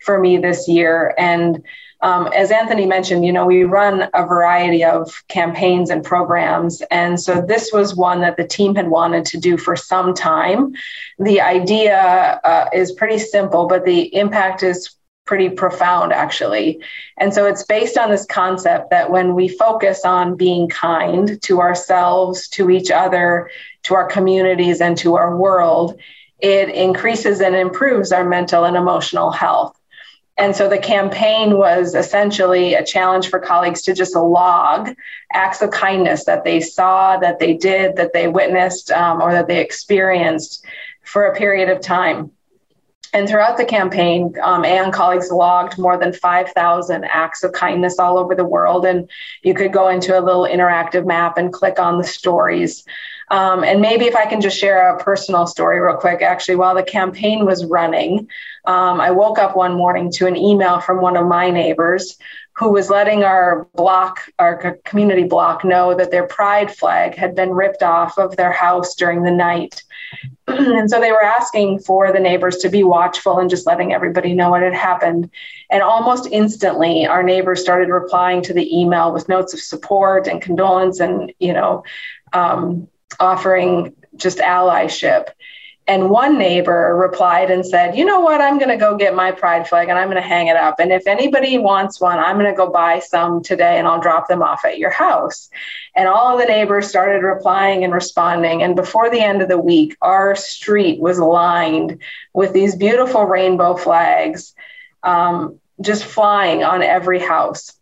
for 0.05 0.21
me 0.21 0.37
this 0.37 0.69
year. 0.69 1.15
And 1.17 1.65
um, 2.05 2.29
as 2.35 2.51
Anthony 2.51 2.85
mentioned, 2.85 3.25
you 3.25 3.33
know, 3.33 3.47
we 3.47 3.65
run 3.65 4.11
a 4.13 4.27
variety 4.27 4.85
of 4.85 5.25
campaigns 5.29 5.89
and 5.89 6.05
programs. 6.05 6.83
And 6.91 7.19
so 7.19 7.41
this 7.41 7.73
was 7.73 7.97
one 7.97 8.21
that 8.21 8.37
the 8.37 8.47
team 8.47 8.75
had 8.75 8.89
wanted 8.89 9.25
to 9.27 9.39
do 9.39 9.57
for 9.57 9.75
some 9.75 10.13
time. 10.13 10.75
The 11.19 11.41
idea 11.41 12.41
uh, 12.45 12.69
is 12.75 12.93
pretty 12.93 13.19
simple, 13.19 13.67
but 13.67 13.87
the 13.87 14.15
impact 14.15 14.63
is 14.63 14.95
pretty 15.25 15.49
profound, 15.49 16.13
actually. 16.13 16.79
And 17.17 17.33
so 17.33 17.47
it's 17.47 17.65
based 17.65 17.97
on 17.97 18.11
this 18.11 18.27
concept 18.27 18.91
that 18.91 19.11
when 19.11 19.35
we 19.35 19.49
focus 19.49 20.05
on 20.05 20.37
being 20.37 20.69
kind 20.69 21.41
to 21.45 21.63
ourselves, 21.63 22.49
to 22.49 22.69
each 22.69 22.91
other, 22.91 23.49
to 23.85 23.95
our 23.95 24.07
communities, 24.07 24.83
and 24.83 24.99
to 24.99 25.17
our 25.17 25.35
world, 25.35 25.99
it 26.39 26.69
increases 26.69 27.41
and 27.41 27.57
improves 27.57 28.13
our 28.13 28.29
mental 28.29 28.65
and 28.65 28.77
emotional 28.77 29.31
health. 29.31 29.81
And 30.37 30.55
so 30.55 30.69
the 30.69 30.79
campaign 30.79 31.57
was 31.57 31.95
essentially 31.95 32.75
a 32.75 32.85
challenge 32.85 33.29
for 33.29 33.39
colleagues 33.39 33.83
to 33.83 33.95
just 33.95 34.17
log 34.17 34.95
acts 35.33 35.63
of 35.63 35.71
kindness 35.71 36.25
that 36.25 36.43
they 36.43 36.61
saw, 36.61 37.17
that 37.19 37.39
they 37.39 37.55
did, 37.55 37.97
that 37.97 38.13
they 38.13 38.27
witnessed, 38.27 38.91
um, 38.91 39.23
or 39.23 39.31
that 39.33 39.47
they 39.47 39.61
experienced 39.61 40.65
for 41.03 41.27
a 41.27 41.37
period 41.37 41.69
of 41.69 41.81
time. 41.81 42.33
And 43.13 43.29
throughout 43.29 43.57
the 43.57 43.65
campaign, 43.65 44.35
um, 44.43 44.65
Aon 44.65 44.91
colleagues 44.91 45.31
logged 45.31 45.79
more 45.79 45.97
than 45.97 46.13
5,000 46.13 47.05
acts 47.05 47.45
of 47.45 47.53
kindness 47.53 48.01
all 48.01 48.19
over 48.19 48.35
the 48.35 48.45
world. 48.45 48.85
And 48.85 49.09
you 49.45 49.55
could 49.55 49.73
go 49.73 49.89
into 49.89 50.19
a 50.19 50.21
little 50.21 50.49
interactive 50.49 51.07
map 51.07 51.39
and 51.39 51.53
click 51.53 51.79
on 51.79 51.99
the 51.99 52.05
stories. 52.05 52.85
Um, 53.31 53.65
and 53.65 53.81
maybe 53.81 54.05
if 54.05 54.17
I 54.17 54.27
can 54.27 54.41
just 54.41 54.59
share 54.59 54.95
a 54.95 55.03
personal 55.03 55.47
story 55.47 55.81
real 55.81 55.97
quick. 55.97 56.23
Actually, 56.23 56.57
while 56.57 56.75
the 56.75 56.83
campaign 56.83 57.45
was 57.47 57.65
running, 57.65 58.29
um, 58.67 59.01
I 59.01 59.11
woke 59.11 59.39
up 59.39 59.57
one 59.57 59.75
morning 59.75 60.11
to 60.13 60.27
an 60.27 60.37
email 60.37 60.81
from 60.81 61.01
one 61.01 61.17
of 61.17 61.27
my 61.27 61.51
neighbors 61.51 62.17
who 62.57 62.71
was 62.71 62.89
letting 62.89 63.25
our 63.25 63.67
block, 63.75 64.29
our 64.39 64.79
community 64.85 65.25
block, 65.25 65.65
know 65.65 65.95
that 65.95 66.13
their 66.13 66.27
pride 66.27 66.73
flag 66.73 67.15
had 67.17 67.35
been 67.35 67.51
ripped 67.51 67.83
off 67.83 68.17
of 68.17 68.37
their 68.37 68.53
house 68.53 68.95
during 68.95 69.25
the 69.25 69.31
night. 69.31 69.83
and 70.47 70.89
so 70.89 71.01
they 71.01 71.11
were 71.11 71.23
asking 71.23 71.81
for 71.81 72.13
the 72.13 72.21
neighbors 72.21 72.59
to 72.59 72.69
be 72.69 72.85
watchful 72.85 73.41
and 73.41 73.51
just 73.51 73.67
letting 73.67 73.93
everybody 73.93 74.35
know 74.35 74.51
what 74.51 74.63
had 74.63 74.73
happened. 74.75 75.29
And 75.69 75.83
almost 75.83 76.29
instantly, 76.31 77.07
our 77.07 77.25
neighbors 77.25 77.61
started 77.61 77.89
replying 77.89 78.41
to 78.43 78.53
the 78.53 78.79
email 78.79 79.13
with 79.13 79.29
notes 79.29 79.53
of 79.53 79.61
support 79.61 80.29
and 80.29 80.41
condolence 80.41 81.01
and, 81.01 81.33
you 81.41 81.53
know, 81.53 81.83
um, 82.33 82.89
offering 83.21 83.95
just 84.17 84.39
allyship. 84.39 85.29
And 85.87 86.09
one 86.09 86.39
neighbor 86.39 86.97
replied 86.97 87.51
and 87.51 87.65
said, 87.65 87.95
You 87.95 88.07
know 88.07 88.21
what? 88.21 88.41
I'm 88.41 88.59
going 88.59 88.71
to 88.71 88.79
go 88.79 88.97
get 88.97 89.15
my 89.15 89.33
pride 89.33 89.69
flag 89.69 89.91
and 89.91 89.99
I'm 89.99 90.09
going 90.09 90.21
to 90.21 90.27
hang 90.27 90.47
it 90.47 90.57
up. 90.57 90.81
And 90.81 90.91
if 90.91 91.07
anybody 91.07 91.59
wants 91.59 92.01
one, 92.01 92.19
I'm 92.19 92.39
going 92.39 92.51
to 92.51 92.57
go 92.57 92.71
buy 92.71 93.01
some 93.01 93.43
today 93.43 93.79
and 93.79 93.87
I'll 93.87 94.01
drop 94.01 94.27
them 94.27 94.43
off 94.43 94.65
at 94.65 94.79
your 94.79 94.91
house. 94.91 95.51
And 95.95 96.09
all 96.09 96.35
of 96.35 96.41
the 96.41 96.47
neighbors 96.47 96.89
started 96.89 97.23
replying 97.23 97.85
and 97.85 97.93
responding. 97.93 98.63
And 98.63 98.75
before 98.75 99.11
the 99.11 99.21
end 99.21 99.43
of 99.43 99.49
the 99.49 99.59
week, 99.59 99.95
our 100.01 100.35
street 100.35 101.01
was 101.01 101.19
lined 101.19 102.01
with 102.33 102.55
these 102.55 102.75
beautiful 102.77 103.27
rainbow 103.27 103.77
flags 103.77 104.55
um, 105.03 105.61
just 105.83 106.05
flying 106.05 106.65
on 106.65 106.83
every 106.83 107.21
house. 107.21 107.73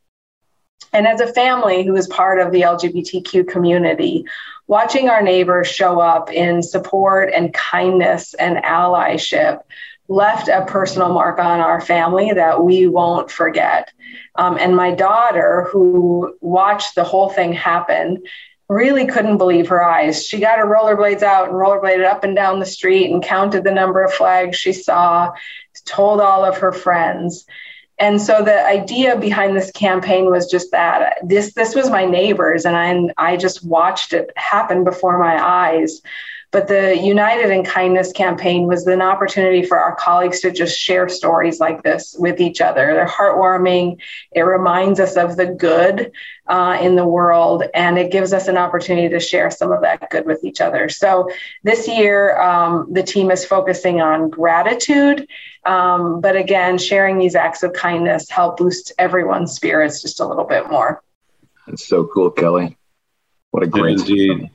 And 0.92 1.06
as 1.06 1.20
a 1.20 1.32
family 1.32 1.84
who 1.84 1.96
is 1.96 2.06
part 2.08 2.40
of 2.40 2.52
the 2.52 2.62
LGBTQ 2.62 3.48
community, 3.48 4.24
watching 4.66 5.08
our 5.08 5.22
neighbors 5.22 5.68
show 5.68 6.00
up 6.00 6.32
in 6.32 6.62
support 6.62 7.32
and 7.34 7.52
kindness 7.52 8.34
and 8.34 8.58
allyship 8.58 9.60
left 10.08 10.48
a 10.48 10.64
personal 10.66 11.12
mark 11.12 11.38
on 11.38 11.60
our 11.60 11.80
family 11.80 12.32
that 12.32 12.62
we 12.62 12.86
won't 12.86 13.30
forget. 13.30 13.92
Um, 14.34 14.58
and 14.58 14.76
my 14.76 14.94
daughter, 14.94 15.68
who 15.70 16.36
watched 16.40 16.94
the 16.94 17.04
whole 17.04 17.30
thing 17.30 17.52
happen, 17.52 18.22
really 18.68 19.06
couldn't 19.06 19.38
believe 19.38 19.68
her 19.68 19.82
eyes. 19.82 20.26
She 20.26 20.40
got 20.40 20.58
her 20.58 20.66
rollerblades 20.66 21.22
out 21.22 21.48
and 21.48 21.54
rollerbladed 21.54 22.04
up 22.04 22.24
and 22.24 22.34
down 22.34 22.58
the 22.58 22.66
street 22.66 23.10
and 23.10 23.22
counted 23.22 23.64
the 23.64 23.72
number 23.72 24.02
of 24.02 24.12
flags 24.12 24.56
she 24.56 24.72
saw, 24.72 25.32
told 25.84 26.20
all 26.20 26.44
of 26.44 26.58
her 26.58 26.72
friends 26.72 27.46
and 28.02 28.20
so 28.20 28.42
the 28.42 28.66
idea 28.66 29.16
behind 29.16 29.56
this 29.56 29.70
campaign 29.70 30.28
was 30.28 30.50
just 30.50 30.72
that 30.72 31.18
this 31.22 31.54
this 31.54 31.74
was 31.76 31.88
my 31.88 32.04
neighbors 32.04 32.64
and 32.66 32.76
I 32.76 33.14
I 33.16 33.36
just 33.36 33.64
watched 33.64 34.12
it 34.12 34.30
happen 34.36 34.82
before 34.82 35.18
my 35.18 35.40
eyes 35.40 36.02
but 36.52 36.68
the 36.68 36.94
United 36.98 37.50
in 37.50 37.64
Kindness 37.64 38.12
campaign 38.12 38.66
was 38.66 38.86
an 38.86 39.00
opportunity 39.00 39.64
for 39.64 39.78
our 39.78 39.96
colleagues 39.96 40.40
to 40.40 40.52
just 40.52 40.78
share 40.78 41.08
stories 41.08 41.58
like 41.58 41.82
this 41.82 42.14
with 42.18 42.40
each 42.40 42.60
other. 42.60 42.92
They're 42.92 43.06
heartwarming. 43.06 43.98
It 44.32 44.42
reminds 44.42 45.00
us 45.00 45.16
of 45.16 45.36
the 45.36 45.46
good 45.46 46.12
uh, 46.46 46.78
in 46.78 46.94
the 46.94 47.06
world, 47.06 47.64
and 47.72 47.98
it 47.98 48.12
gives 48.12 48.34
us 48.34 48.48
an 48.48 48.58
opportunity 48.58 49.08
to 49.08 49.18
share 49.18 49.50
some 49.50 49.72
of 49.72 49.80
that 49.80 50.10
good 50.10 50.26
with 50.26 50.44
each 50.44 50.60
other. 50.60 50.90
So 50.90 51.30
this 51.62 51.88
year, 51.88 52.38
um, 52.38 52.86
the 52.92 53.02
team 53.02 53.30
is 53.30 53.46
focusing 53.46 54.02
on 54.02 54.28
gratitude. 54.28 55.26
Um, 55.64 56.20
but 56.20 56.36
again, 56.36 56.76
sharing 56.76 57.18
these 57.18 57.34
acts 57.34 57.62
of 57.62 57.72
kindness 57.72 58.28
help 58.28 58.58
boost 58.58 58.92
everyone's 58.98 59.52
spirits 59.52 60.02
just 60.02 60.20
a 60.20 60.26
little 60.26 60.44
bit 60.44 60.68
more. 60.68 61.02
That's 61.66 61.88
so 61.88 62.04
cool, 62.04 62.30
Kelly. 62.30 62.76
What 63.52 63.62
a 63.62 63.66
great 63.66 64.00
indeed, 64.00 64.50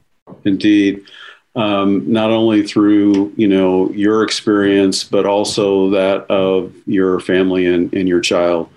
indeed 0.46 1.06
um, 1.58 2.10
not 2.10 2.30
only 2.30 2.66
through 2.66 3.34
you 3.36 3.48
know 3.48 3.90
your 3.92 4.24
experience, 4.24 5.04
but 5.04 5.26
also 5.26 5.90
that 5.90 6.30
of 6.30 6.74
your 6.86 7.20
family 7.20 7.66
and, 7.66 7.94
and 7.94 8.08
your 8.08 8.22
child. 8.22 8.70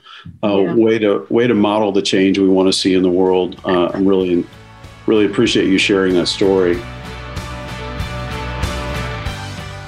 Uh, 0.43 0.63
yeah. 0.63 0.75
Way 0.75 0.99
to 0.99 1.27
way 1.31 1.47
to 1.47 1.55
model 1.55 1.93
the 1.93 2.03
change 2.03 2.39
we 2.39 2.49
want 2.49 2.69
to 2.69 2.73
see 2.73 2.95
in 2.95 3.03
the 3.03 3.11
world. 3.11 3.61
Uh, 3.65 3.89
I'm 3.89 4.07
really 4.07 4.47
really 5.07 5.27
appreciate 5.27 5.67
you 5.67 5.79
sharing 5.79 6.15
that 6.15 6.27
story. 6.27 6.75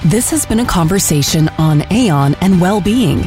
This 0.04 0.30
has 0.30 0.44
been 0.44 0.60
a 0.60 0.66
conversation 0.66 1.48
on 1.58 1.84
Aon 1.92 2.34
and 2.40 2.60
well-being. 2.60 3.20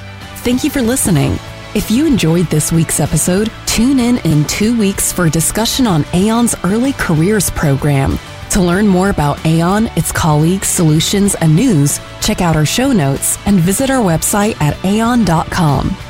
Thank 0.44 0.64
you 0.64 0.70
for 0.70 0.82
listening. 0.82 1.40
If 1.74 1.90
you 1.90 2.06
enjoyed 2.06 2.48
this 2.48 2.72
week's 2.72 3.00
episode, 3.00 3.52
tune 3.66 4.00
in 4.00 4.18
in 4.20 4.44
two 4.46 4.78
weeks 4.78 5.12
for 5.12 5.26
a 5.26 5.30
discussion 5.30 5.88
on 5.88 6.06
Aon's 6.14 6.54
early 6.66 6.94
careers 6.94 7.50
program. 7.50 8.20
To 8.56 8.62
learn 8.62 8.88
more 8.88 9.10
about 9.10 9.46
Aon, 9.46 9.88
its 9.98 10.14
colleagues, 10.14 10.70
solutions, 10.70 11.36
and 11.36 11.54
news, 11.54 12.00
check 12.22 12.40
out 12.40 12.56
our 12.56 12.66
show 12.66 12.94
notes 12.94 13.38
and 13.46 13.60
visit 13.60 13.90
our 13.90 14.02
website 14.02 14.56
at 14.62 14.82
aon.com. 14.86 16.05